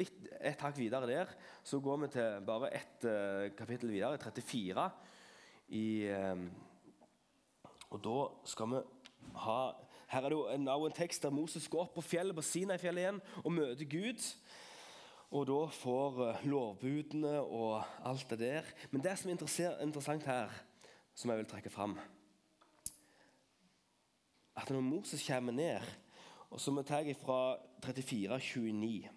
Litt, 0.00 0.16
et 0.40 0.64
hakk 0.64 0.76
videre 0.78 1.08
der 1.08 1.36
så 1.64 1.80
går 1.80 2.02
vi 2.06 2.12
til 2.16 2.42
bare 2.48 2.72
ett 2.72 3.04
uh, 3.04 3.52
kapittel 3.58 3.92
videre, 3.92 4.20
34. 4.22 4.90
i... 5.76 5.86
Um, 6.08 6.46
og 7.92 8.00
da 8.00 8.18
skal 8.48 8.70
vi 8.72 8.78
ha 9.44 9.58
Her 10.12 10.26
er 10.26 10.28
det 10.28 10.36
jo 10.36 10.48
en, 10.52 10.68
en 10.68 10.92
tekst 10.92 11.22
der 11.24 11.32
Moses 11.32 11.68
går 11.72 11.86
opp 11.86 11.94
på 11.96 12.04
fjellet 12.04 12.36
på 12.36 12.44
Sinai-fjellet 12.44 13.00
igjen 13.00 13.20
og 13.40 13.54
møter 13.56 13.88
Gud. 13.88 14.26
Og 15.32 15.46
da 15.48 15.60
får 15.72 16.18
uh, 16.20 16.42
lovbudene 16.44 17.38
og 17.40 17.78
alt 18.04 18.26
det 18.34 18.42
der. 18.42 18.68
Men 18.90 19.00
det 19.00 19.14
som 19.16 19.30
er 19.32 19.80
interessant 19.80 20.28
her, 20.28 20.52
som 21.14 21.32
jeg 21.32 21.40
vil 21.40 21.48
trekke 21.48 21.72
fram 21.72 21.96
At 24.56 24.70
når 24.70 24.80
Moses 24.80 25.26
kommer 25.26 25.52
ned, 25.52 25.80
og 26.50 26.60
som 26.60 26.76
vi 26.76 26.84
tar 26.84 27.08
fra 27.16 27.56
34,29 27.80 29.08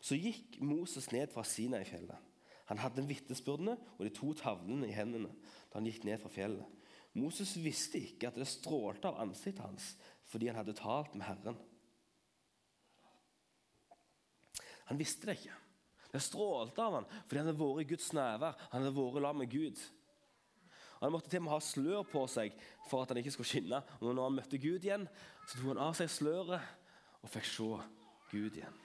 Så 0.00 0.18
gikk 0.18 0.58
Moses 0.60 1.12
ned 1.12 1.30
fra 1.30 1.44
Sinai-fjellet. 1.46 2.18
Han 2.66 2.78
hadde 2.78 3.06
vitnesbyrdene 3.06 3.78
og 3.98 4.04
de 4.04 4.10
to 4.10 4.34
tavlene 4.34 4.90
i 4.90 4.94
hendene 4.98 5.30
da 5.70 5.78
han 5.78 5.86
gikk 5.86 6.04
ned 6.10 6.18
fra 6.18 6.30
fjellet. 6.30 6.81
Moses 7.18 7.56
visste 7.60 8.00
ikke 8.00 8.30
at 8.30 8.38
det 8.40 8.48
strålte 8.48 9.10
av 9.10 9.20
ansiktet 9.24 9.64
hans 9.64 9.92
fordi 10.32 10.48
han 10.48 10.56
hadde 10.62 10.72
talt 10.78 11.12
med 11.12 11.26
Herren. 11.26 11.58
Han 14.88 15.00
visste 15.00 15.28
det 15.28 15.34
ikke. 15.42 15.56
Det 16.12 16.20
strålte 16.24 16.84
av 16.84 16.94
han, 16.98 17.08
fordi 17.26 17.40
han 17.40 17.50
hadde 17.50 17.60
vært 17.60 17.82
i 17.82 17.90
Guds 17.90 18.06
nærvær. 18.16 18.56
Han 18.72 18.84
hadde 18.84 18.94
vært 18.96 19.18
sammen 19.18 19.42
med 19.42 19.52
Gud. 19.52 19.82
Han 21.02 21.12
måtte 21.12 21.28
til 21.32 21.40
og 21.42 21.44
med 21.44 21.52
ha 21.52 21.58
slør 21.64 22.04
på 22.06 22.22
seg 22.30 22.56
for 22.88 23.02
at 23.02 23.12
han 23.12 23.20
ikke 23.20 23.32
skulle 23.34 23.50
skinne. 23.50 23.82
Og 24.00 24.12
når 24.14 24.28
han 24.28 24.36
møtte 24.38 24.60
Gud 24.62 24.84
igjen, 24.86 25.04
så 25.44 25.56
tok 25.56 25.68
han 25.72 25.82
av 25.84 25.96
seg 25.98 26.12
sløret 26.12 27.22
og 27.22 27.32
fikk 27.32 27.48
se 27.48 27.68
Gud 28.30 28.58
igjen. 28.60 28.80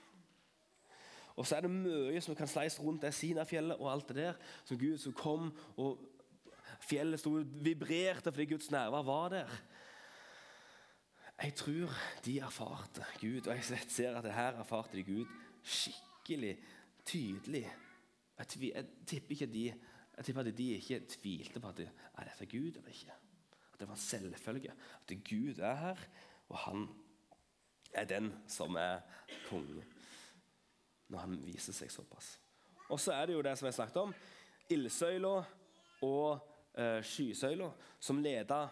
Og 1.38 1.46
så 1.46 1.58
er 1.58 1.68
det 1.68 1.74
mye 1.76 2.22
som 2.26 2.36
kan 2.36 2.50
sleise 2.50 2.82
rundt 2.82 3.04
det 3.06 3.14
Sinafjellet 3.14 3.78
og 3.78 3.92
alt 3.92 4.10
det 4.10 4.18
der. 4.18 4.40
Som 4.66 4.80
Gud 4.82 4.98
som 4.98 5.14
kom, 5.14 5.52
og 5.78 6.02
fjellet 6.80 7.22
sto 7.22 7.34
vibrerte 7.64 8.32
fordi 8.32 8.50
Guds 8.54 8.72
nærvær 8.72 9.06
var 9.08 9.30
der. 9.34 9.58
Jeg 11.38 11.54
tror 11.56 11.94
de 12.26 12.40
erfarte 12.40 13.06
Gud, 13.22 13.48
og 13.48 13.56
jeg 13.56 13.84
ser 13.88 14.18
at 14.18 14.26
det 14.26 14.34
her 14.34 14.58
erfarte 14.58 14.98
de 14.98 15.04
Gud 15.06 15.26
skikkelig 15.64 16.58
tydelig. 17.06 17.68
Jeg, 18.38 18.48
jeg 18.62 18.86
tipper 19.06 19.32
ikke 19.32 19.54
de 19.54 19.68
jeg 20.18 20.26
tipper 20.26 20.42
at 20.42 20.58
de 20.58 20.72
ikke 20.74 21.04
tvilte 21.14 21.60
på 21.62 21.70
at 21.70 21.78
det, 21.78 21.90
er 22.18 22.26
dette 22.26 22.46
Gud 22.50 22.78
eller 22.80 22.90
ikke. 22.90 23.14
At 23.74 23.80
det 23.80 23.88
var 23.88 23.94
en 23.94 24.02
selvfølge. 24.02 24.74
At 25.02 25.14
Gud 25.30 25.60
er 25.60 25.76
her, 25.76 25.98
og 26.50 26.58
han 26.58 26.88
er 27.94 28.06
den 28.10 28.32
som 28.48 28.76
er 28.76 29.00
konge. 29.50 29.86
Når 31.08 31.20
han 31.20 31.38
viser 31.46 31.74
seg 31.74 31.92
såpass. 31.94 32.40
Og 32.90 33.00
så 33.00 33.14
er 33.14 33.26
det 33.26 33.34
jo 33.38 33.44
det 33.46 33.54
som 33.60 33.66
jeg 33.70 33.78
snakket 33.78 34.02
om. 34.02 34.14
Ildsøyla 34.74 35.36
og 36.02 36.57
eh, 36.78 37.00
skysøyla 37.06 37.70
som 38.00 38.22
leda 38.24 38.68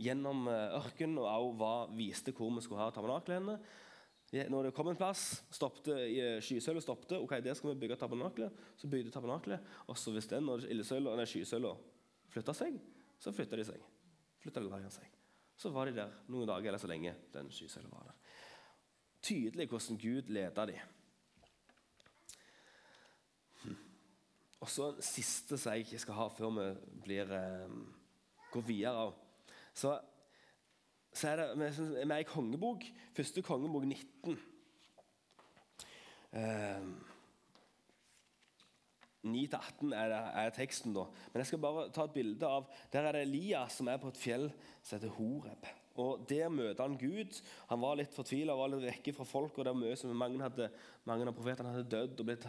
gjennom 0.00 0.48
eh, 0.50 0.76
ørkenen 0.80 1.20
og 1.20 1.28
også 1.60 1.94
viste 1.98 2.34
hvor 2.36 2.52
vi 2.56 2.64
skulle 2.64 2.82
ha 2.82 2.90
tabernaklene. 2.94 3.58
Når 4.30 4.68
det 4.68 4.74
kom 4.76 4.86
en 4.86 4.98
plass, 4.98 5.40
stoppte, 5.50 5.96
skysøyla 6.46 6.78
stoppet, 6.84 7.16
ok, 7.18 7.32
der 7.42 7.56
skal 7.58 7.72
vi 7.72 7.80
bygge 7.82 7.96
tabernaklet. 7.98 8.60
Så 8.78 8.86
bygde 8.86 9.10
tabernaklet. 9.10 9.72
Og 9.90 9.98
så 9.98 10.12
hvis 10.14 10.30
den 10.30 10.46
når 10.46 11.24
skysøyla 11.26 11.72
flytta 12.30 12.54
seg, 12.54 12.78
så 13.18 13.34
flytta 13.34 13.58
de 13.58 13.64
seg. 13.66 13.82
Flytta 14.38 14.62
de 14.62 14.92
seg. 14.94 15.18
Så 15.58 15.72
var 15.74 15.90
de 15.90 15.98
der 15.98 16.14
noen 16.30 16.46
dager 16.48 16.70
eller 16.70 16.80
så 16.80 16.88
lenge 16.88 17.16
den 17.34 17.50
skysøyla 17.50 17.90
var 17.90 18.06
der. 18.12 18.38
Tydelig 19.20 19.66
hvordan 19.68 19.98
Gud 20.00 20.30
leda 20.32 20.66
dem. 20.70 20.99
Og 24.60 24.68
så 24.68 24.90
siste 25.00 25.56
som 25.58 25.72
jeg 25.72 25.86
ikke 25.86 26.02
skal 26.02 26.18
ha 26.18 26.28
før 26.36 26.54
vi 26.58 26.68
blir, 27.04 27.32
eh, 27.32 27.76
går 28.52 28.66
videre. 28.66 29.12
Så 29.74 29.98
så 31.12 31.28
er 31.28 31.40
det 31.40 31.70
vi 32.06 32.12
er 32.12 32.22
i 32.22 32.26
kongebok, 32.28 32.84
første 33.16 33.42
kongebok 33.42 33.84
19. 33.84 34.38
Eh, 36.32 36.84
9-18 39.26 39.92
er, 39.92 40.14
er, 40.14 40.52
teksten, 40.54 40.94
da. 40.94 41.04
Men 41.32 41.42
jeg 41.42 41.50
skal 41.50 41.62
bare 41.64 41.88
ta 41.92 42.06
et 42.06 42.14
bilde 42.14 42.46
av 42.46 42.70
Der 42.92 43.04
er 43.04 43.18
det 43.18 43.26
Elias 43.26 43.76
som 43.76 43.90
er 43.90 43.98
på 44.00 44.08
et 44.08 44.20
fjell 44.20 44.46
som 44.80 44.96
heter 44.96 45.12
Horeb. 45.18 45.66
Og 45.98 46.24
Der 46.28 46.48
møter 46.48 46.84
han 46.84 46.98
Gud. 46.98 47.40
Han 47.68 47.80
var 47.82 47.96
litt 47.98 48.14
fortvila 48.14 48.54
var 48.56 48.70
litt 48.70 48.86
vekke 48.86 49.14
fra 49.16 49.24
folk. 49.24 49.58
og 49.58 49.64
det 49.64 49.72
var 49.72 49.80
mye 49.80 49.96
som 49.96 50.14
Mange, 50.16 50.42
hadde, 50.42 50.70
mange 51.04 51.26
av 51.26 51.34
profetene 51.34 51.74
hadde 51.74 51.90
dødd 51.90 52.20
og 52.20 52.26
blitt 52.26 52.46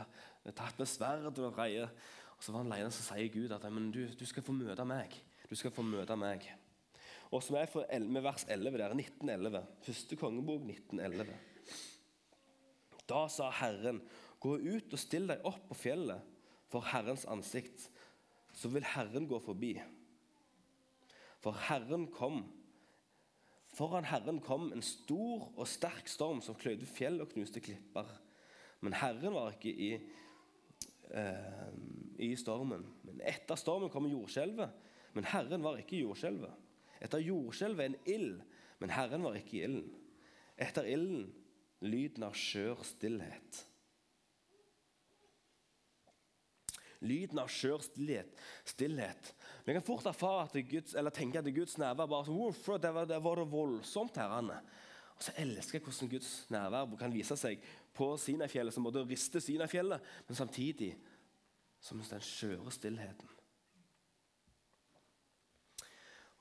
tatt 0.55 0.79
med 0.79 0.87
sverd. 0.87 1.25
Og 1.31 1.57
reier 1.57 1.89
Og 2.37 2.43
Så 2.43 2.51
var 2.51 2.63
han 2.63 2.71
alene, 2.71 2.91
så 2.91 3.13
sier 3.13 3.29
Gud 3.33 3.51
at 3.51 3.61
du, 3.93 4.07
du 4.07 4.25
skal 4.25 4.43
få 4.43 4.51
møte 4.51 4.85
meg. 4.85 5.13
Du 5.49 5.55
skal 5.55 5.71
få 5.71 5.81
møte 5.81 6.15
meg 6.15 6.47
og 7.31 7.39
som 7.43 7.55
er 7.55 7.69
fra 7.71 7.85
med 8.03 8.25
vers 8.25 8.43
11 8.43 8.75
der, 8.75 8.93
1911. 8.93 9.61
Første 9.85 10.15
kongebok, 10.19 10.65
1911. 10.67 11.31
Da 13.07 13.21
sa 13.31 13.47
Herren, 13.61 14.01
gå 14.43 14.57
ut 14.59 14.91
og 14.91 14.99
still 14.99 15.29
deg 15.31 15.45
opp 15.47 15.63
på 15.69 15.77
fjellet 15.85 16.27
for 16.71 16.83
Herrens 16.91 17.23
ansikt, 17.31 17.87
så 18.55 18.71
vil 18.71 18.83
Herren 18.83 19.29
gå 19.31 19.39
forbi. 19.43 19.77
For 21.43 21.55
Herren 21.69 22.09
kom. 22.11 22.43
Foran 23.71 24.07
Herren 24.07 24.41
kom 24.43 24.71
en 24.73 24.83
stor 24.83 25.47
og 25.55 25.67
sterk 25.69 26.09
storm 26.11 26.41
som 26.43 26.57
kløyde 26.59 26.87
fjell 26.89 27.21
og 27.23 27.31
knuste 27.31 27.63
klipper. 27.63 28.09
Men 28.83 28.95
Herren 28.97 29.33
var 29.33 29.53
ikke 29.55 29.71
i, 29.71 29.91
eh, 31.15 31.71
i 32.19 32.35
stormen. 32.35 32.83
Men 33.07 33.21
etter 33.21 33.55
stormen 33.55 33.89
kom 33.89 34.09
jordskjelvet. 34.11 34.69
Men 35.13 35.27
Herren 35.27 35.63
var 35.63 35.77
ikke 35.79 35.97
i 35.97 36.03
jordskjelvet. 36.03 36.51
Etter 37.01 37.23
jordskjelvet 37.23 37.85
en 37.85 37.99
ild, 38.05 38.41
men 38.79 38.89
Herren 38.89 39.23
var 39.23 39.35
ikke 39.35 39.57
i 39.57 39.63
ilden. 39.63 39.95
Etter 40.57 40.85
ilden 40.85 41.31
lyden 41.81 42.25
av 42.25 42.37
skjør 42.37 42.83
stillhet. 42.85 43.65
Lyden 47.01 47.41
av 47.41 47.49
skjør 47.49 47.81
stillhet. 47.81 49.31
Stillhet. 49.61 49.67
Vi 49.67 49.73
kan 49.73 49.81
fort 49.81 50.05
erfare 50.05 50.47
at 50.47 50.69
Guds, 50.69 50.95
eller 50.95 51.11
tenke 51.11 51.39
at 51.39 51.53
Guds 51.53 51.77
nærvær 51.77 52.05
bare 52.07 52.25
så, 52.25 52.77
det, 52.77 52.93
var, 52.93 53.05
det 53.05 53.23
var 53.23 53.35
det 53.35 53.51
voldsomt. 53.51 54.17
Herrene. 54.17 54.61
Og 55.15 55.23
så 55.23 55.31
elsker 55.37 55.79
jeg 55.79 55.83
hvordan 55.85 56.09
Guds 56.09 56.49
nærvær 56.49 56.97
kan 56.97 57.13
vise 57.13 57.37
seg 57.37 57.61
på 57.93 58.17
Sinafjellet, 58.17 58.73
som 58.73 58.83
både 58.83 59.05
rister 59.05 59.39
Sinafjellet, 59.39 60.01
men 60.27 60.35
samtidig 60.35 60.95
som 61.81 61.99
den 61.99 62.21
skjøre 62.21 62.71
stillheten. 62.71 63.29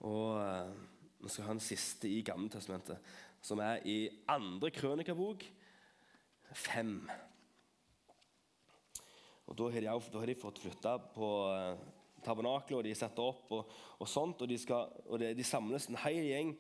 Og 0.01 0.41
uh, 0.41 0.73
Vi 1.21 1.29
skal 1.29 1.45
ha 1.45 1.53
en 1.53 1.61
siste 1.61 2.09
i 2.09 2.23
Gammeltestamentet, 2.23 2.97
som 3.43 3.61
er 3.61 3.83
i 3.85 4.09
andre 4.29 4.71
krønikabok, 4.71 5.45
fem. 6.55 7.11
Og 9.47 9.59
Da 9.59 9.69
har 9.69 9.81
de, 9.81 9.87
da 10.13 10.19
har 10.19 10.27
de 10.27 10.35
fått 10.41 10.59
flytta 10.63 10.97
på 11.13 11.29
uh, 11.53 12.00
tabernaklet, 12.25 12.77
og 12.79 12.85
de 12.87 12.95
setter 12.97 13.25
opp 13.25 13.53
og, 13.57 13.75
og 13.99 14.09
sånt. 14.09 14.43
Og, 14.43 14.51
de, 14.51 14.59
skal, 14.61 14.93
og 15.07 15.21
det, 15.23 15.35
de 15.39 15.47
samles 15.47 15.89
en 15.91 16.01
hel 16.05 16.23
gjeng. 16.29 16.55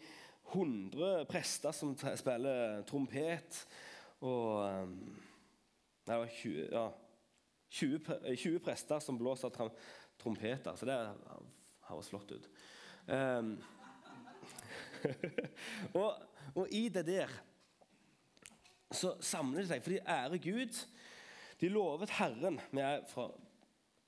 100 0.50 1.26
prester 1.30 1.74
som 1.76 1.94
spiller 1.94 2.82
trompet. 2.88 3.60
Og 4.26 4.64
um, 4.66 4.96
det 6.06 6.16
var 6.18 6.32
20, 6.40 6.68
ja, 6.72 6.86
20, 7.70 8.00
20 8.36 8.62
prester 8.64 8.98
som 8.98 9.18
blåser 9.18 9.54
trompeter. 10.18 10.74
Så 10.76 10.88
det 10.88 10.98
høres 11.88 12.10
flott 12.10 12.34
ut. 12.34 12.50
Um, 13.06 13.54
og, 16.00 16.18
og, 16.54 16.66
i 16.70 16.88
det 16.92 17.06
der 17.06 17.30
så 18.90 19.14
samler 19.22 19.62
de 19.62 19.70
seg, 19.70 19.84
for 19.84 19.94
de 19.94 20.02
ærer 20.02 20.42
Gud. 20.42 20.80
De 21.60 21.68
lovet 21.70 22.10
Herren. 22.18 22.58
Vi 22.72 22.82
er 22.82 23.04
fra, 23.08 23.28
eh, 23.30 23.49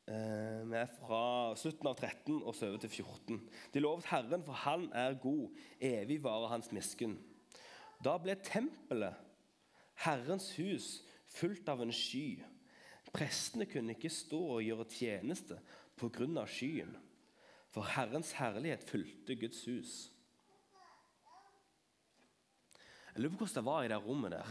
vi 0.07 0.79
er 0.79 0.89
fra 0.97 1.25
slutten 1.59 1.89
av 1.89 2.01
13 2.01 2.41
og 2.41 2.55
så 2.57 2.69
over 2.73 2.83
til 2.83 2.91
14. 2.91 3.39
De 3.75 3.83
lovet 3.83 4.09
Herren, 4.11 4.43
for 4.47 4.59
Han 4.65 4.89
er 4.99 5.19
god. 5.23 5.53
Evig 5.81 6.19
varer 6.25 6.51
Hans 6.51 6.73
miskunn. 6.75 7.19
Da 8.03 8.17
ble 8.19 8.35
tempelet, 8.43 9.15
Herrens 10.03 10.51
hus, 10.59 10.89
fullt 11.31 11.69
av 11.71 11.85
en 11.85 11.95
sky. 11.95 12.43
Prestene 13.13 13.69
kunne 13.71 13.95
ikke 13.95 14.11
stå 14.11 14.41
og 14.57 14.67
gjøre 14.67 14.91
tjeneste 14.91 15.61
pga. 16.01 16.47
skyen 16.47 16.97
for 17.73 17.89
Herrens 17.89 18.35
herlighet 18.37 18.85
fulgte 18.85 19.37
Guds 19.37 19.65
hus. 19.65 19.93
Jeg 23.15 23.23
lurer 23.23 23.37
på 23.37 23.45
hvordan 23.45 23.57
det 23.57 23.65
var 23.65 23.85
i 23.85 23.89
det 23.89 24.01
rommet 24.05 24.33
der. 24.33 24.51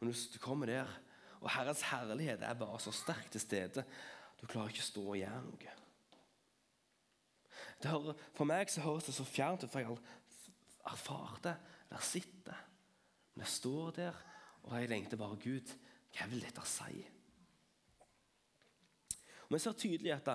Når 0.00 0.12
du 0.32 0.38
kommer 0.40 0.66
der, 0.66 0.88
og 1.40 1.50
Herrens 1.50 1.82
herlighet 1.88 2.42
er 2.44 2.58
bare 2.58 2.80
så 2.80 2.92
sterk 2.92 3.30
til 3.32 3.40
stede 3.40 3.84
du 4.40 4.46
klarer 4.48 4.72
ikke 4.72 4.84
å 4.84 4.88
stå 4.88 5.04
og 5.04 5.18
gjøre 5.20 5.40
noe. 5.44 5.76
Hører, 7.84 8.24
for 8.36 8.48
meg 8.48 8.72
så 8.72 8.84
høres 8.84 9.06
det 9.08 9.14
så 9.16 9.24
fjernt 9.28 9.64
ut, 9.64 9.70
for 9.72 9.80
jeg 9.80 9.88
har 9.88 10.94
erfart 10.94 11.44
det. 11.44 11.54
Der 11.90 12.04
sitter 12.04 12.66
Men 13.34 13.44
jeg 13.44 13.52
står 13.52 13.90
der, 13.96 14.16
og 14.62 14.74
jeg 14.74 14.88
lengter 14.90 15.16
bare 15.16 15.36
Gud, 15.40 15.70
hva 16.16 16.26
vil 16.28 16.42
dette 16.42 16.64
si? 16.66 17.04
Og 19.46 19.54
Vi 19.54 19.58
ser 19.58 19.72
tydelig 19.72 20.12
at 20.12 20.28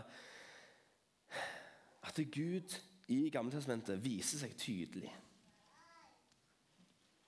at 2.05 2.19
Gud 2.31 2.75
i 3.07 3.29
Gammeltestamentet 3.29 4.03
viser 4.03 4.39
seg 4.39 4.53
tydelig. 4.57 5.11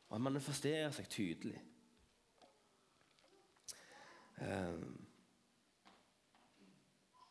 Og 0.07 0.15
han 0.15 0.23
manifesterer 0.29 0.91
seg 0.95 1.09
tydelig. 1.09 1.59
Um, 4.37 5.07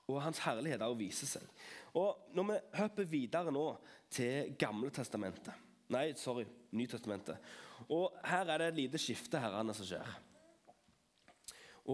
og 0.07 0.23
hans 0.23 0.41
herlighet 0.43 0.83
er 0.83 0.91
å 0.91 0.99
vise 0.99 1.27
seg. 1.27 1.47
Og 1.99 2.33
Når 2.35 2.49
vi 2.51 2.59
hopper 2.79 3.09
videre 3.11 3.53
nå 3.55 3.65
til 4.13 4.53
Gamle 4.59 4.91
testamentet 4.95 5.65
Nei, 5.95 6.11
sorry, 6.19 6.43
Nytestamentet. 6.75 7.39
Og 7.95 8.15
Her 8.27 8.51
er 8.51 8.59
det 8.59 8.69
et 8.73 8.79
lite 8.81 8.99
skifte 8.99 9.39
herrene 9.39 9.75
som 9.75 9.87
skjer. 9.87 10.17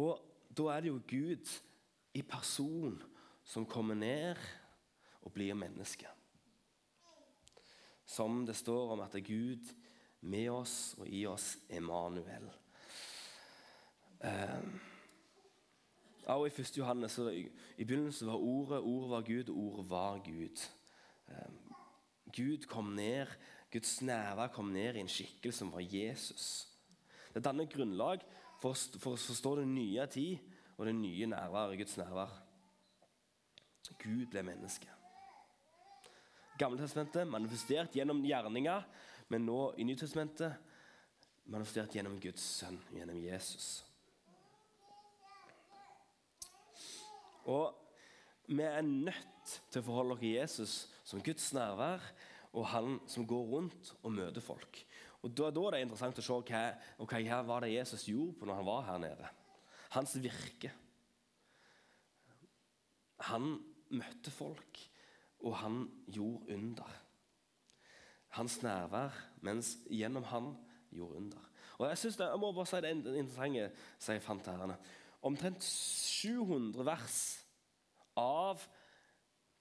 Og 0.00 0.20
Da 0.52 0.68
er 0.72 0.84
det 0.84 0.92
jo 0.92 1.02
Gud 1.08 1.52
i 2.12 2.22
person 2.22 2.98
som 3.44 3.66
kommer 3.66 3.96
ned 3.96 4.40
og 5.22 5.32
blir 5.32 5.56
menneske. 5.56 6.08
Som 8.04 8.44
det 8.46 8.56
står 8.56 8.92
om 8.92 9.00
at 9.00 9.12
det 9.12 9.22
er 9.22 9.30
Gud 9.30 9.72
med 10.20 10.50
oss 10.52 10.94
og 10.98 11.08
i 11.08 11.24
oss 11.26 11.54
Emanuel. 11.72 12.50
Eh, 16.26 16.34
og 16.34 16.46
I 16.46 16.54
1. 16.60 16.78
Johannes 16.78 17.12
så 17.12 17.28
i, 17.30 17.46
i 17.76 17.84
begynnelsen 17.84 18.28
var 18.28 18.36
Ordet, 18.36 18.78
Ordet 18.80 19.10
var 19.10 19.26
Gud, 19.26 19.48
og 19.48 19.58
Ordet 19.58 19.90
var 19.90 20.18
Gud. 20.24 20.68
Eh, 21.28 21.50
Gud 22.36 22.66
kom 22.66 22.94
ned, 22.96 23.26
Guds 23.72 24.02
nærvær 24.02 24.52
kom 24.52 24.72
ned 24.72 24.96
i 24.96 25.00
en 25.00 25.08
skikkelse 25.08 25.58
som 25.58 25.72
var 25.72 25.80
Jesus. 25.80 26.68
Det 27.34 27.44
danner 27.44 27.64
grunnlag 27.64 28.24
for, 28.60 28.76
for 28.98 29.16
å 29.16 29.20
forstå 29.20 29.56
den 29.62 29.74
nye 29.74 30.06
tid 30.06 30.38
og 30.76 30.86
det 30.86 30.94
nye 30.96 31.26
nærværet, 31.26 31.78
Guds 31.78 31.96
nærvær. 31.96 32.32
Gud 34.02 34.26
ble 34.32 34.42
menneske. 34.42 34.88
Gammeltestamentet 36.58 37.28
manifestert 37.28 37.94
gjennom 37.96 38.22
gjerninger, 38.24 38.82
men 39.28 39.46
nå 39.46 39.72
i 39.78 39.86
Nytestamentet 39.86 40.58
manifestert 41.50 41.94
gjennom 41.96 42.18
Guds 42.20 42.42
sønn, 42.58 42.78
gjennom 42.94 43.18
Jesus. 43.22 43.82
Og 47.50 47.74
vi 48.46 48.62
er 48.62 48.82
nødt 48.82 49.54
til 49.70 49.80
å 49.80 49.86
forholde 49.86 50.16
oss 50.16 50.22
til 50.22 50.36
Jesus 50.36 50.74
som 51.04 51.22
Guds 51.24 51.48
nærvær, 51.56 52.04
og 52.52 52.68
han 52.68 52.98
som 53.08 53.26
går 53.26 53.46
rundt 53.48 53.94
og 54.02 54.12
møter 54.12 54.44
folk. 54.44 54.82
Og 55.22 55.30
Da, 55.30 55.50
da 55.54 55.66
er 55.66 55.76
det 55.76 55.84
interessant 55.86 56.18
å 56.18 56.24
se 56.26 56.38
hva, 56.50 56.62
og 56.98 57.12
hva 57.12 57.42
var 57.46 57.62
det 57.64 57.74
Jesus 57.76 58.08
gjorde 58.10 58.38
på 58.38 58.48
når 58.48 58.58
han 58.58 58.66
var 58.66 58.82
her 58.88 58.98
nede. 59.02 59.28
Hans 59.94 60.16
virke. 60.22 60.72
Han 63.30 63.54
møtte 63.92 64.32
folk, 64.34 64.80
og 65.46 65.56
han 65.60 65.84
gjorde 66.10 66.56
under. 66.56 66.98
Hans 68.34 68.58
nærvær 68.64 69.14
mens 69.44 69.76
gjennom 69.90 70.26
han 70.32 70.52
gjorde 70.90 71.20
under. 71.20 71.48
Og 71.78 71.88
Jeg 71.88 71.98
synes 71.98 72.16
det, 72.16 72.26
jeg 72.30 72.40
må 72.40 72.52
bare 72.52 72.66
si 72.66 72.80
det 72.82 72.92
interessante 72.96 73.70
som 73.98 74.14
jeg 74.14 74.22
fant 74.22 74.46
her. 74.46 74.76
Omtrent 75.22 75.62
700 75.62 76.84
vers 76.86 77.18
av 78.18 78.62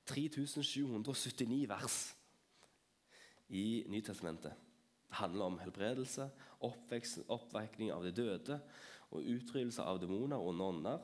3779 0.10 1.68
vers 1.70 2.00
i 3.52 3.84
Nytestamentet 3.92 4.56
handler 5.12 5.52
om 5.52 5.60
helbredelse, 5.60 6.30
oppvekning 6.64 7.92
av 7.94 8.06
de 8.08 8.14
døde 8.16 8.58
og 9.12 9.28
utryddelse 9.28 9.84
av 9.84 10.00
demoner 10.02 10.40
og 10.40 10.56
nonner 10.56 11.04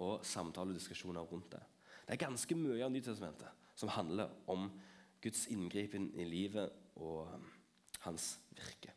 og 0.00 0.24
samtalediskusjoner 0.26 1.28
rundt 1.28 1.52
det. 1.52 1.62
Det 2.04 2.16
er 2.16 2.24
ganske 2.24 2.56
mye 2.58 2.82
av 2.84 2.92
Nytestamentet 2.92 3.70
som 3.78 3.92
handler 3.92 4.32
om 4.50 4.68
Guds 5.22 5.46
inngripen 5.52 6.10
i 6.18 6.26
livet 6.28 6.72
og 7.00 7.30
um, 7.32 7.46
hans 8.04 8.34
virke. 8.56 8.92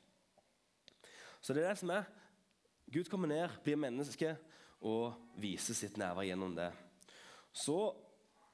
Så 1.42 1.54
det 1.54 1.64
er 1.64 1.72
det 1.72 1.80
som 1.80 1.92
er. 1.94 2.08
Gud 2.92 3.08
kommer 3.12 3.30
ned, 3.32 3.52
blir 3.64 3.80
menneske 3.80 4.34
og 4.86 5.38
viser 5.42 5.78
sitt 5.78 5.98
nærvær 5.98 6.28
gjennom 6.28 6.56
det. 6.58 6.70
Så 7.54 7.78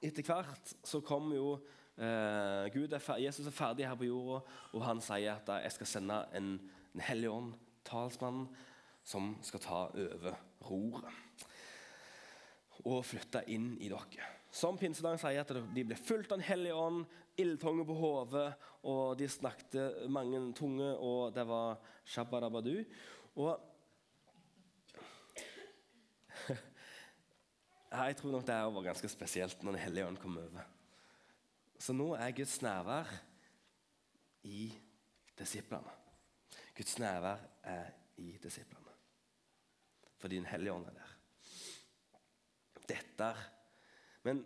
etter 0.03 0.25
hvert 0.27 0.75
så 0.83 1.01
kommer 1.03 1.37
jo 1.37 1.49
eh, 1.97 2.69
Gud 2.73 2.93
er 2.93 3.23
Jesus 3.23 3.47
er 3.47 3.55
ferdig 3.55 3.87
her 3.87 3.97
på 3.99 4.07
jorda, 4.07 4.43
og 4.73 4.85
han 4.85 5.01
sier 5.03 5.35
at 5.37 5.51
jeg 5.65 5.77
skal 5.77 5.91
sende 5.95 6.21
en, 6.37 6.53
en 6.93 7.05
hellig 7.09 7.31
ånd, 7.31 7.53
talsmannen, 7.87 8.47
som 9.03 9.33
skal 9.43 9.59
ta 9.59 9.81
over 9.91 10.37
roret 10.63 11.47
og 12.83 13.03
flytte 13.05 13.43
inn 13.51 13.73
i 13.83 13.89
dere. 13.91 14.29
Som 14.53 14.77
pinsedagen 14.77 15.19
sier, 15.21 15.43
at 15.43 15.51
de 15.73 15.83
ble 15.87 15.97
fulgt 15.97 16.31
av 16.31 16.39
Den 16.39 16.47
hellige 16.47 16.77
ånd, 16.77 17.05
ildtunge 17.39 17.85
på 17.87 17.95
hodet, 17.97 18.49
og 18.85 19.15
de 19.17 19.29
snakket 19.31 20.03
mange 20.11 20.41
tunger, 20.57 20.97
og 20.99 21.33
det 21.33 21.45
var 21.49 21.79
shabadabadu. 22.05 22.83
Og 23.41 23.72
Jeg 27.93 28.15
tror 28.17 28.31
nok 28.31 28.47
det 28.47 28.55
var 28.73 28.81
ganske 28.81 29.09
spesielt 29.09 29.63
når 29.63 29.71
Den 29.71 29.81
hellige 29.81 30.07
ånd 30.07 30.17
kom 30.17 30.37
over. 30.37 30.63
Så 31.79 31.93
nå 31.93 32.13
er 32.15 32.31
Guds 32.31 32.61
nærvær 32.61 33.09
i 34.43 34.73
disiplene. 35.39 35.91
Guds 36.77 36.99
nærvær 36.99 37.37
er 37.63 37.91
i 38.17 38.37
disiplene. 38.43 38.95
Fordi 40.17 40.35
Den 40.35 40.45
hellige 40.45 40.73
ånd 40.73 40.85
er 40.85 40.91
der. 40.91 41.13
Dette 42.89 43.35
Men 44.23 44.45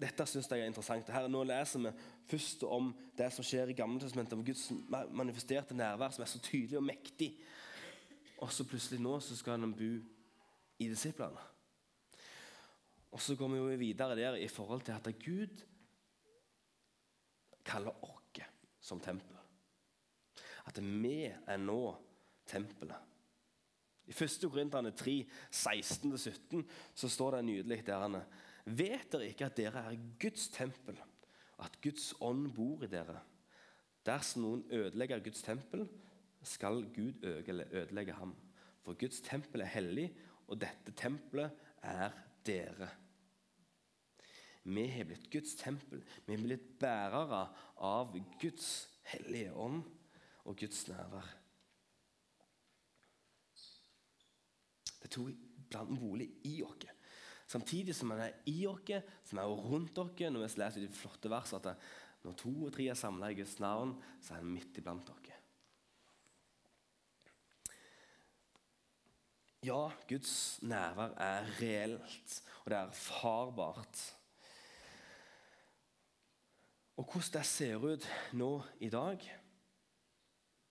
dette 0.00 0.26
syns 0.26 0.50
jeg 0.50 0.60
er 0.60 0.68
interessant. 0.68 1.08
Her, 1.08 1.26
nå 1.28 1.42
leser 1.48 1.80
vi 1.80 1.92
først 2.28 2.62
om 2.68 2.92
det 3.16 3.30
som 3.32 3.44
skjer 3.44 3.72
i 3.72 3.76
Gammeltestamentet, 3.76 4.36
om 4.36 4.44
Guds 4.44 4.68
manifesterte 5.10 5.74
nærvær, 5.74 6.10
som 6.12 6.22
er 6.22 6.28
så 6.28 6.38
tydelig 6.38 6.76
og 6.76 6.84
mektig. 6.84 7.30
Og 8.38 8.52
så 8.52 8.64
plutselig 8.68 9.00
nå 9.00 9.20
så 9.20 9.36
skal 9.36 9.56
han 9.58 9.72
bo 9.74 9.92
i 10.78 10.88
disiplene. 10.88 11.55
Og 13.16 13.22
så 13.24 13.32
går 13.38 13.48
vi 13.48 13.76
videre 13.80 14.16
der 14.18 14.36
i 14.36 14.48
forhold 14.52 14.82
til 14.84 14.92
at 14.92 15.08
Gud 15.24 15.62
kaller 17.64 18.04
oss 18.04 18.12
som 18.86 19.00
tempel. 19.00 19.36
At 20.68 20.78
vi 20.78 21.24
er 21.26 21.56
nå 21.58 21.80
tempelet. 22.46 22.98
I 24.06 24.12
1. 24.14 24.44
Korinterne 24.52 24.92
3, 24.94 25.14
16-17 25.50 26.60
så 26.94 27.08
står 27.10 27.38
det 27.38 27.44
nydelig 27.48 27.80
der 27.86 28.20
Vet 28.66 29.08
dere 29.12 29.30
ikke 29.30 29.46
at 29.46 29.56
dere 29.56 29.82
er 29.88 29.98
Guds 30.20 30.48
tempel, 30.54 30.98
at 31.62 31.80
Guds 31.82 32.12
ånd 32.20 32.52
bor 32.54 32.84
i 32.84 32.90
dere? 32.90 33.20
Dersom 34.06 34.42
noen 34.42 34.64
ødelegger 34.70 35.22
Guds 35.24 35.42
tempel, 35.42 35.86
skal 36.42 36.84
Gud 36.94 37.24
ødelegge 37.24 38.12
ham. 38.12 38.34
For 38.84 38.94
Guds 38.98 39.20
tempel 39.20 39.64
er 39.64 39.72
hellig, 39.72 40.10
og 40.46 40.60
dette 40.62 40.94
tempelet 40.94 41.50
er 41.82 42.14
dere. 42.46 42.90
Vi 44.66 44.86
har 44.90 45.06
blitt 45.06 45.30
Guds 45.30 45.54
tempel. 45.60 46.02
Vi 46.26 46.34
har 46.34 46.42
blitt 46.42 46.70
bærere 46.82 47.42
av 47.86 48.16
Guds 48.40 48.70
hellige 49.12 49.52
ånd 49.54 49.84
og 50.46 50.56
Guds 50.58 50.86
nærvær. 50.90 51.28
Det 55.02 55.12
tok 55.14 55.46
blant 55.70 55.94
bolig 56.00 56.32
i 56.50 56.56
oss. 56.66 56.88
Samtidig 57.46 57.94
som 57.94 58.10
han 58.10 58.24
er 58.24 58.34
i 58.50 58.58
oss, 58.66 58.90
som 59.28 59.38
er 59.38 59.54
rundt 59.68 59.98
oss. 60.02 60.18
Når 60.18 60.42
vi 60.42 60.50
leser 60.64 60.82
de 60.82 60.90
flotte 60.90 61.30
versene 61.30 61.62
at 61.76 61.86
når 62.26 62.34
to 62.42 62.50
og 62.66 62.74
tre 62.74 62.88
er 62.90 62.98
samla 62.98 63.30
i 63.30 63.38
Guds 63.38 63.60
navn, 63.62 63.94
så 64.18 64.34
er 64.34 64.42
han 64.42 64.50
midt 64.50 64.82
iblant 64.82 65.14
oss. 65.14 65.32
Ja, 69.66 69.88
Guds 70.06 70.58
nærvær 70.62 71.14
er 71.22 71.46
reelt, 71.58 72.42
og 72.64 72.70
det 72.70 72.76
er 72.76 72.90
erfarbart. 72.90 74.02
Og 76.96 77.04
hvordan 77.04 77.34
det 77.36 77.44
ser 77.48 77.82
ut 77.82 78.08
nå 78.32 78.50
i 78.80 78.88
dag, 78.92 79.20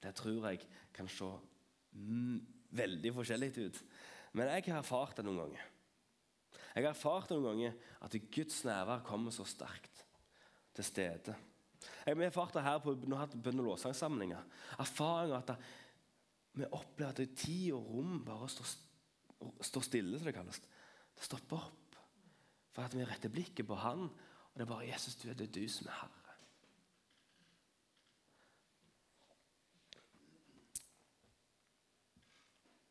det 0.01 0.13
tror 0.17 0.47
jeg 0.49 0.65
kan 0.93 1.09
se 1.09 1.29
veldig 2.75 3.13
forskjellig 3.15 3.51
ut. 3.61 3.81
Men 4.35 4.49
jeg 4.51 4.67
har 4.67 4.81
erfart 4.81 5.17
det 5.17 5.25
noen 5.27 5.43
ganger. 5.45 5.67
Jeg 6.75 6.83
har 6.83 6.91
erfart 6.91 7.29
det 7.29 7.37
noen 7.37 7.53
ganger 7.53 7.77
at 8.03 8.17
Guds 8.35 8.63
nærvær 8.67 9.05
kommer 9.07 9.31
så 9.31 9.45
sterkt 9.47 10.03
til 10.75 10.87
stede. 10.87 11.35
Jeg 12.05 12.17
har 12.17 12.27
erfart 12.27 12.57
det 12.57 12.65
her 12.65 12.81
på 12.83 12.95
når 13.05 13.21
jeg 13.21 13.41
bønn- 13.45 13.61
og 13.61 13.69
lovsangssamlinger. 13.69 14.43
Erfaringer 14.81 15.37
at 15.39 15.55
vi 16.55 16.67
opplever 16.71 17.11
at 17.11 17.37
tid 17.37 17.71
og 17.75 17.87
rom 17.93 18.19
bare 18.25 18.49
står, 18.49 18.75
står 19.61 19.85
stille, 19.87 20.17
som 20.17 20.27
det 20.27 20.35
kalles. 20.35 20.61
Det 21.15 21.27
stopper 21.27 21.59
opp. 21.69 21.97
For 22.75 22.83
at 22.83 22.95
vi 22.95 23.07
retter 23.07 23.31
blikket 23.31 23.67
på 23.67 23.77
Han, 23.79 24.09
og 24.55 24.59
det 24.59 24.61
er 24.61 24.73
bare 24.73 24.87
'Jesus, 24.87 25.15
du 25.15 25.29
er 25.29 25.33
det 25.33 25.55
du 25.55 25.67
som 25.69 25.87
er 25.87 25.91
Herre'. 25.91 26.21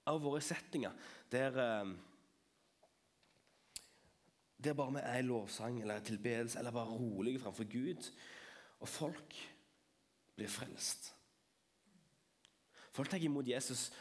Av 0.07 0.20
våre 0.20 0.40
settinger 0.40 0.92
der 1.33 1.57
eh, 1.57 1.94
der 4.64 4.74
bare 4.74 4.92
vi 4.92 5.00
er 5.00 5.18
i 5.18 5.22
lovsang 5.22 5.81
eller 5.81 6.00
tilbedelse 6.00 6.59
eller 6.59 6.70
bare 6.70 6.85
rolige 6.85 7.40
framfor 7.40 7.64
Gud, 7.64 8.12
og 8.81 8.88
folk 8.88 9.35
blir 10.37 10.48
frelst. 10.48 11.14
Folk 12.90 13.11
tar 13.11 13.18
imot 13.18 13.48
Jesus 13.48 13.92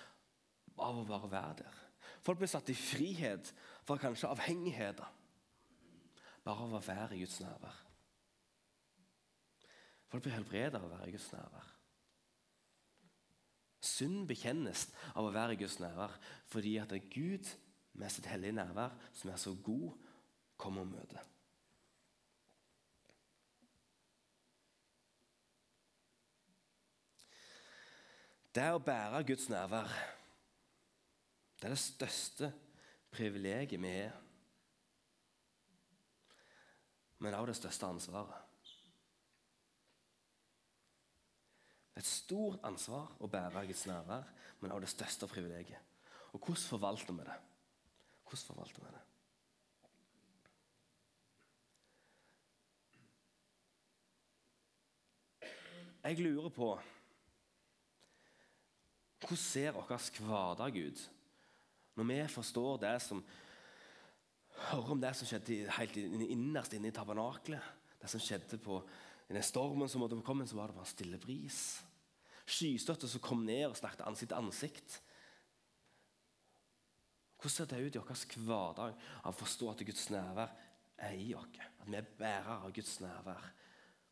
av 0.77 0.99
å 0.99 1.05
bare 1.05 1.31
være 1.31 1.55
der. 1.63 1.81
Folk 2.21 2.37
blir 2.37 2.47
satt 2.47 2.69
i 2.69 2.75
frihet 2.75 3.53
fra 3.83 3.97
kanskje 3.97 4.27
avhengigheter 4.27 5.22
bare 6.43 6.65
av 6.67 6.75
å 6.75 6.83
være 6.83 7.15
i 7.15 7.23
Guds 7.23 7.39
nærvær. 7.43 7.79
Folk 10.11 10.25
blir 10.25 10.35
helbredet 10.35 10.77
av 10.77 10.85
å 10.85 10.91
være 10.91 11.09
i 11.09 11.15
Guds 11.15 11.29
nærvær. 11.33 11.69
Synd 13.83 14.27
bekjennes 14.29 14.87
av 15.11 15.25
å 15.27 15.33
være 15.33 15.55
i 15.55 15.59
Guds 15.59 15.79
nærvær 15.81 16.15
fordi 16.51 16.77
at 16.79 16.91
det 16.93 17.01
er 17.01 17.11
Gud 17.11 17.51
med 17.99 18.13
sitt 18.13 18.29
hellige 18.31 18.55
nærvær 18.55 18.95
som 19.15 19.31
er 19.33 19.39
så 19.41 19.55
god 19.65 19.91
kommer 20.61 20.85
og 20.85 20.93
møte. 20.93 21.23
Det 28.53 28.67
å 28.69 28.81
bære 28.81 29.23
Guds 29.25 29.49
nærvær, 29.49 29.89
Det 31.57 31.69
er 31.69 31.73
det 31.73 31.79
største 31.79 32.47
privilegiet 33.09 33.79
vi 33.81 33.91
har. 34.03 34.22
Men 37.23 37.37
også 37.37 37.53
det 37.53 37.55
største 37.55 37.87
ansvaret. 37.87 38.41
Et 41.95 42.07
stort 42.09 42.59
ansvar 42.67 43.13
å 43.23 43.29
bære 43.31 43.61
Guds 43.69 43.85
nærvær, 43.87 44.25
men 44.59 44.73
også 44.73 44.83
det 44.83 44.91
største 44.91 45.29
privilegiet. 45.31 45.79
Og 46.33 46.41
hvordan 46.41 46.63
forvalter 46.67 47.15
vi 47.15 47.23
det? 47.27 47.37
Hvordan 48.27 48.47
forvalter 48.49 48.83
vi 48.83 48.91
det? 48.91 49.03
Jeg 56.03 56.19
lurer 56.19 56.49
på 56.51 56.73
Hvordan 59.23 59.39
ser 59.39 59.71
vår 59.71 59.87
hverdag 60.19 60.75
ut 60.75 61.09
når 61.95 62.07
vi 62.09 62.19
forstår 62.27 62.81
det 62.81 62.97
som 63.05 63.21
hører 64.69 64.93
om 64.95 65.01
det 65.01 65.13
som 65.17 65.29
skjedde 65.29 65.71
helt 65.77 65.97
innerst 65.97 66.75
inne 66.75 66.89
i 66.89 66.95
tabernaklet? 66.95 67.71
Det 68.01 68.09
som 68.11 68.21
skjedde 68.21 68.59
på 68.61 68.81
den 69.29 69.45
stormen 69.45 69.89
som 69.89 70.03
måtte 70.03 70.19
komme, 70.25 70.47
så 70.47 70.57
var 70.59 70.69
det 70.69 70.77
bare 70.77 70.85
en 70.85 70.93
stille 70.93 71.19
bris. 71.21 71.59
Skystøtte 72.43 73.07
som 73.07 73.23
kom 73.23 73.45
ned 73.47 73.69
og 73.69 73.77
snakket 73.79 74.05
ansikt 74.07 74.33
til 74.33 74.39
ansikt. 74.39 74.97
Hvordan 77.39 77.55
ser 77.55 77.69
det 77.71 77.81
ut 77.83 77.95
i 77.95 77.99
vår 77.99 78.45
hverdag 78.47 78.93
av 79.23 79.33
å 79.33 79.35
forstå 79.35 79.71
at 79.71 79.85
Guds 79.87 80.05
nærvær 80.13 80.51
er 81.03 81.15
i 81.19 81.33
oss? 81.35 81.59
At 81.81 81.89
vi 81.89 81.97
er 81.99 82.11
bærere 82.19 82.59
av 82.63 82.75
Guds 82.75 82.99
nærvær? 83.03 83.49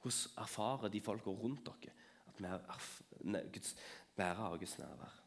Hvordan 0.01 0.43
erfarer 0.43 0.91
de 0.91 1.03
folka 1.03 1.31
rundt 1.31 1.67
dere 1.69 1.93
at 2.27 2.39
vi 2.41 2.47
er 2.47 3.51
Guds, 3.53 3.75
bærere 4.17 4.49
av 4.49 4.57
Guds 4.59 4.77
nærvær? 4.81 5.20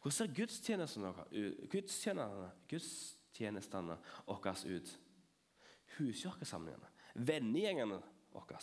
Hvordan 0.00 0.12
ser 0.12 0.34
gudstjenestene, 0.34 1.12
gudstjenestene, 1.72 2.50
gudstjenestene 2.68 3.98
våre 4.26 4.54
ut? 4.64 4.94
Huskirkesamlingene, 5.96 6.88
vennegjengene 7.14 8.00
våre 8.34 8.62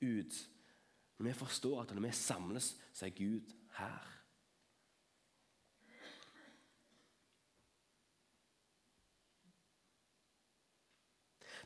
ut. 0.00 0.42
Vi 1.18 1.32
forstår 1.32 1.82
at 1.82 1.94
når 1.94 2.08
vi 2.08 2.12
samles, 2.12 2.76
så 2.92 3.06
er 3.06 3.16
Gud 3.16 3.52
her. 3.78 4.12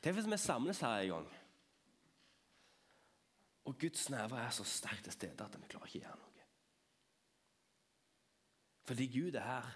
Tenk 0.00 0.16
hvis 0.16 0.30
vi 0.32 0.40
samles 0.40 0.80
her 0.80 1.02
en 1.02 1.12
gang, 1.12 1.28
og 3.68 3.78
Guds 3.78 4.08
nerver 4.10 4.40
er 4.40 4.50
så 4.50 4.64
sterkt 4.64 5.04
til 5.04 5.12
stede 5.12 5.44
at 5.44 5.56
vi 5.60 5.68
klarer 5.68 5.90
ikke 5.90 6.00
å 6.00 6.04
gjøre 6.06 6.18
noe. 6.22 6.29
Fordi 8.90 9.06
Gud 9.06 9.34
er 9.34 9.40
her 9.40 9.66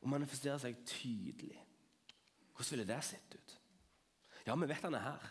og 0.00 0.08
manifesterer 0.08 0.56
seg 0.62 0.78
tydelig. 0.88 1.58
Hvordan 2.54 2.70
ville 2.70 2.86
det 2.88 3.04
sett 3.04 3.34
ut? 3.36 3.56
Ja, 4.46 4.54
vi 4.56 4.68
vet 4.70 4.86
han 4.86 4.96
er 4.96 5.04
her. 5.04 5.26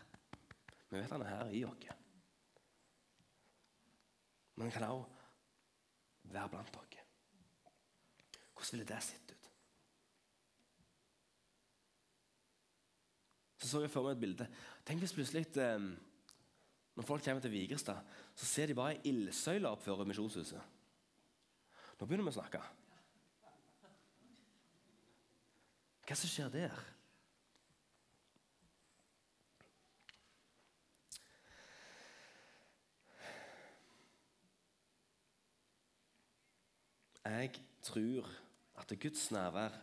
Vi 0.91 0.99
vet 0.99 1.15
han 1.15 1.25
er 1.25 1.31
her 1.33 1.49
i 1.49 1.63
oss. 1.65 1.89
Men 4.53 4.67
han 4.67 4.71
kan 4.77 4.87
også 4.91 5.09
være 6.29 6.53
blant 6.53 6.77
dere. 6.77 7.09
Hvordan 8.53 8.71
ville 8.71 8.89
det 8.93 9.03
sett 9.09 9.33
ut? 9.33 9.51
Så 13.57 13.67
så 13.67 13.81
jeg 13.81 13.97
for 13.97 14.05
meg 14.05 14.19
et 14.19 14.25
bilde. 14.27 14.53
Tenk 14.85 15.01
hvis 15.01 15.17
plutselig 15.17 15.47
eh, 15.57 15.93
Når 16.95 17.03
folk 17.03 17.23
kommer 17.25 17.41
til 17.41 17.51
Vigrestad, 17.51 18.05
så 18.35 18.45
ser 18.45 18.69
de 18.69 18.77
bare 18.77 18.99
ei 18.99 19.09
ildsøyle 19.09 19.73
oppføre 19.73 20.05
misjonshuset. 20.05 20.77
Nå 21.99 22.07
begynner 22.07 22.29
vi 22.29 22.31
å 22.31 22.37
snakke. 22.39 22.61
Hva 26.07 26.15
som 26.17 26.31
skjer 26.31 26.53
der? 26.53 26.77
Jeg 37.29 37.51
tror 37.85 38.25
at 38.79 38.95
Guds 38.97 39.27
nærvær 39.35 39.75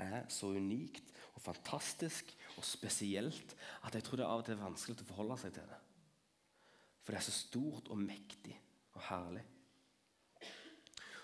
er 0.00 0.24
så 0.32 0.48
unikt 0.56 1.12
og 1.36 1.44
fantastisk 1.44 2.32
og 2.56 2.64
spesielt 2.66 3.54
at 3.86 3.94
jeg 3.94 4.06
tror 4.06 4.18
det 4.18 4.26
av 4.26 4.40
og 4.40 4.48
til 4.48 4.56
er 4.56 4.64
vanskelig 4.64 5.04
å 5.04 5.10
forholde 5.12 5.38
seg 5.44 5.54
til 5.54 5.68
det. 5.68 5.78
For 7.04 7.12
det 7.12 7.20
er 7.20 7.28
så 7.28 7.36
stort 7.36 7.92
og 7.92 8.00
mektig 8.02 8.56
og 8.96 9.04
herlig. 9.12 9.44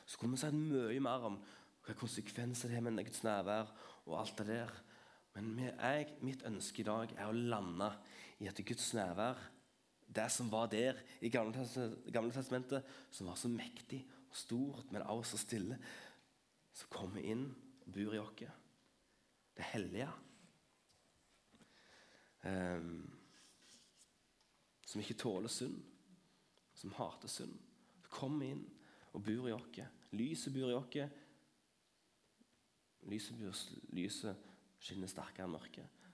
Så 0.05 0.19
kunne 0.19 0.37
vi 0.37 0.43
sagt 0.43 0.57
mye 0.57 1.01
mer 1.03 1.29
om 1.31 1.38
hva 1.85 1.97
konsekvenser 1.99 2.71
det 2.71 2.79
har 2.79 2.85
med 2.85 3.05
Guds 3.05 3.25
nærvær 3.25 3.73
og 4.05 4.19
alt 4.21 4.38
det 4.40 4.47
der. 4.53 4.73
Men 5.35 5.59
jeg, 5.67 6.09
mitt 6.23 6.45
ønske 6.47 6.83
i 6.83 6.87
dag 6.87 7.12
er 7.17 7.29
å 7.29 7.35
lande 7.35 7.90
i 8.40 8.49
at 8.49 8.61
Guds 8.67 8.93
nærvær, 8.97 9.40
det 10.14 10.27
som 10.31 10.51
var 10.53 10.69
der 10.71 11.01
i 11.25 11.31
Gamle 11.33 12.33
testamentet, 12.33 12.85
som 13.11 13.31
var 13.31 13.38
så 13.40 13.51
mektig 13.51 14.05
og 14.29 14.37
stort, 14.37 14.93
men 14.93 15.03
også 15.03 15.35
så 15.35 15.47
stille, 15.47 15.79
som 16.75 16.93
kommer 16.93 17.25
inn 17.25 17.49
og 17.85 17.90
bor 17.97 18.14
i 18.14 18.21
oss. 18.23 18.45
Det 19.55 19.67
hellige 19.71 20.09
um, 22.43 23.05
som 24.87 25.03
ikke 25.03 25.19
tåler 25.19 25.51
synd, 25.51 25.79
som 26.75 26.95
hater 26.99 27.31
synd. 27.31 27.55
Kom 28.11 28.40
inn 28.43 28.64
og 29.14 29.22
bor 29.22 29.48
i 29.48 29.55
oss. 29.55 29.81
Lyset 30.14 30.55
bor 30.55 30.70
i 30.70 30.74
oss. 30.74 31.14
Lyset, 33.05 33.37
lyset 33.92 34.50
skinner 34.81 35.11
sterkere 35.11 35.46
enn 35.46 35.55
mørket. 35.55 36.05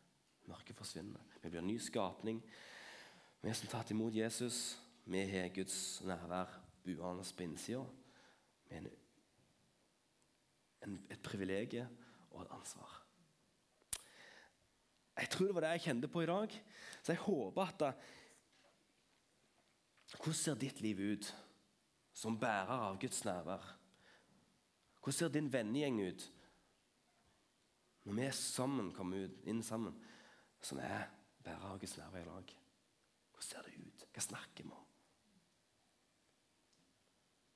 Mørket 0.51 0.77
forsvinner. 0.77 1.23
Vi 1.41 1.49
blir 1.49 1.63
en 1.63 1.71
ny 1.71 1.79
skapning. 1.81 2.41
Vi 3.41 3.55
som 3.57 3.71
tatt 3.73 3.93
imot 3.95 4.15
Jesus, 4.15 4.79
vi 5.09 5.23
har 5.31 5.53
Guds 5.55 6.03
nærvær 6.05 6.53
buende 6.85 7.25
på 7.25 7.47
innsida. 7.47 7.85
Med 8.71 8.91
et 11.11 11.23
privilegium 11.23 11.89
og 12.31 12.43
et 12.45 12.53
ansvar. 12.57 13.01
Jeg 15.21 15.29
tror 15.31 15.47
det 15.47 15.55
var 15.55 15.65
det 15.67 15.71
jeg 15.77 15.87
kjente 15.89 16.09
på 16.09 16.23
i 16.23 16.29
dag. 16.31 16.55
Så 17.03 17.13
jeg 17.13 17.25
håper 17.27 17.63
at 17.63 17.81
da, 17.81 17.93
Hvordan 20.11 20.35
ser 20.35 20.57
ditt 20.59 20.81
liv 20.83 20.99
ut 21.13 21.29
som 22.21 22.37
bærer 22.39 22.77
av 22.89 22.99
Guds 23.01 23.25
nærvær? 23.25 23.65
Hvordan 25.01 25.17
ser 25.17 25.33
din 25.33 25.53
vennegjeng 25.53 26.01
ut 26.05 26.27
når 28.05 28.17
vi 28.17 28.31
sammen 28.33 28.93
kommer 28.93 29.25
ut, 29.25 29.41
inn 29.49 29.63
sammen, 29.63 29.97
som 30.63 30.79
er 30.85 31.09
bærer 31.45 31.73
av 31.73 31.79
Guds 31.81 31.97
nærvær 31.97 32.21
i 32.21 32.29
lag? 32.29 32.55
Hvordan 33.31 33.49
ser 33.49 33.65
det 33.65 33.77
ut? 33.79 34.07
Hva 34.13 34.25
snakker 34.25 34.65
vi 34.65 34.71
om? 34.71 34.87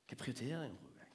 Hvilke 0.05 0.20
prioriteringer 0.22 0.81
bruker 0.81 1.05
jeg? 1.05 1.12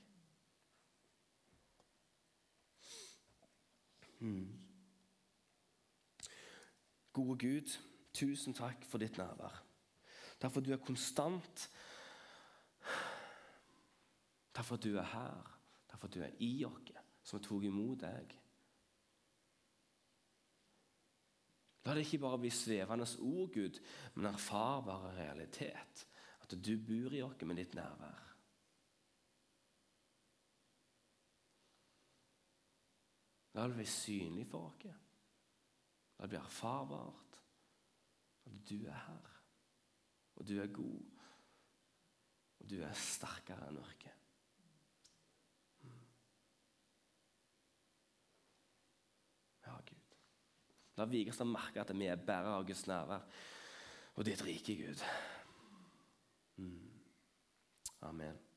Hmm. 4.19 4.49
Gode 7.13 7.37
Gud, 7.39 7.77
tusen 8.13 8.53
takk 8.53 8.85
for 8.85 9.01
ditt 9.01 9.17
nærvær. 9.17 9.63
Derfor 10.41 10.61
du 10.61 10.73
er 10.73 10.81
konstant. 10.83 11.69
Takk 14.59 14.67
for 14.67 14.75
at 14.75 14.83
du 14.83 14.97
er 14.97 15.05
her. 15.07 15.59
Takk 15.87 16.01
for 16.01 16.07
at 16.09 16.13
du 16.13 16.21
er 16.21 16.33
i 16.43 16.65
oss, 16.67 16.89
som 17.23 17.39
tok 17.39 17.63
imot 17.63 18.01
deg. 18.01 18.33
La 21.85 21.95
det 21.95 22.03
ikke 22.03 22.19
bare 22.25 22.41
bli 22.43 22.51
svevende 22.51 23.07
ord, 23.23 23.53
Gud, 23.53 23.79
men 24.17 24.27
erfarbare 24.27 25.13
realitet. 25.15 26.03
At 26.43 26.57
du 26.59 26.73
bor 26.75 27.15
i 27.15 27.23
oss 27.23 27.47
med 27.47 27.61
ditt 27.61 27.79
nærvær. 27.79 28.27
La 33.55 33.63
det 33.63 33.79
bli 33.79 33.87
synlig 33.95 34.47
for 34.51 34.73
oss. 34.73 34.85
La 36.19 36.27
det 36.27 36.35
bli 36.35 36.43
erfarbart 36.43 37.41
at 38.43 38.61
du 38.67 38.79
er 38.83 39.03
her, 39.07 39.33
og 40.35 40.47
du 40.51 40.57
er 40.59 40.67
god, 40.67 41.19
og 42.59 42.69
du 42.69 42.81
er 42.83 43.05
sterkere 43.07 43.69
enn 43.69 43.79
mørket. 43.79 44.19
Ja, 49.69 49.75
Gud. 49.85 50.15
La 50.99 51.07
Vigerstad 51.07 51.47
merke 51.47 51.79
at 51.79 51.95
vi 51.95 52.09
er 52.11 52.19
bærere 52.19 52.57
av 52.59 52.67
Guds 52.67 52.83
nærvær 52.89 53.23
og 54.19 54.25
ditt 54.27 54.41
rike, 54.43 54.75
Gud. 54.75 55.03
Mm. 56.59 56.89
Amen. 58.03 58.48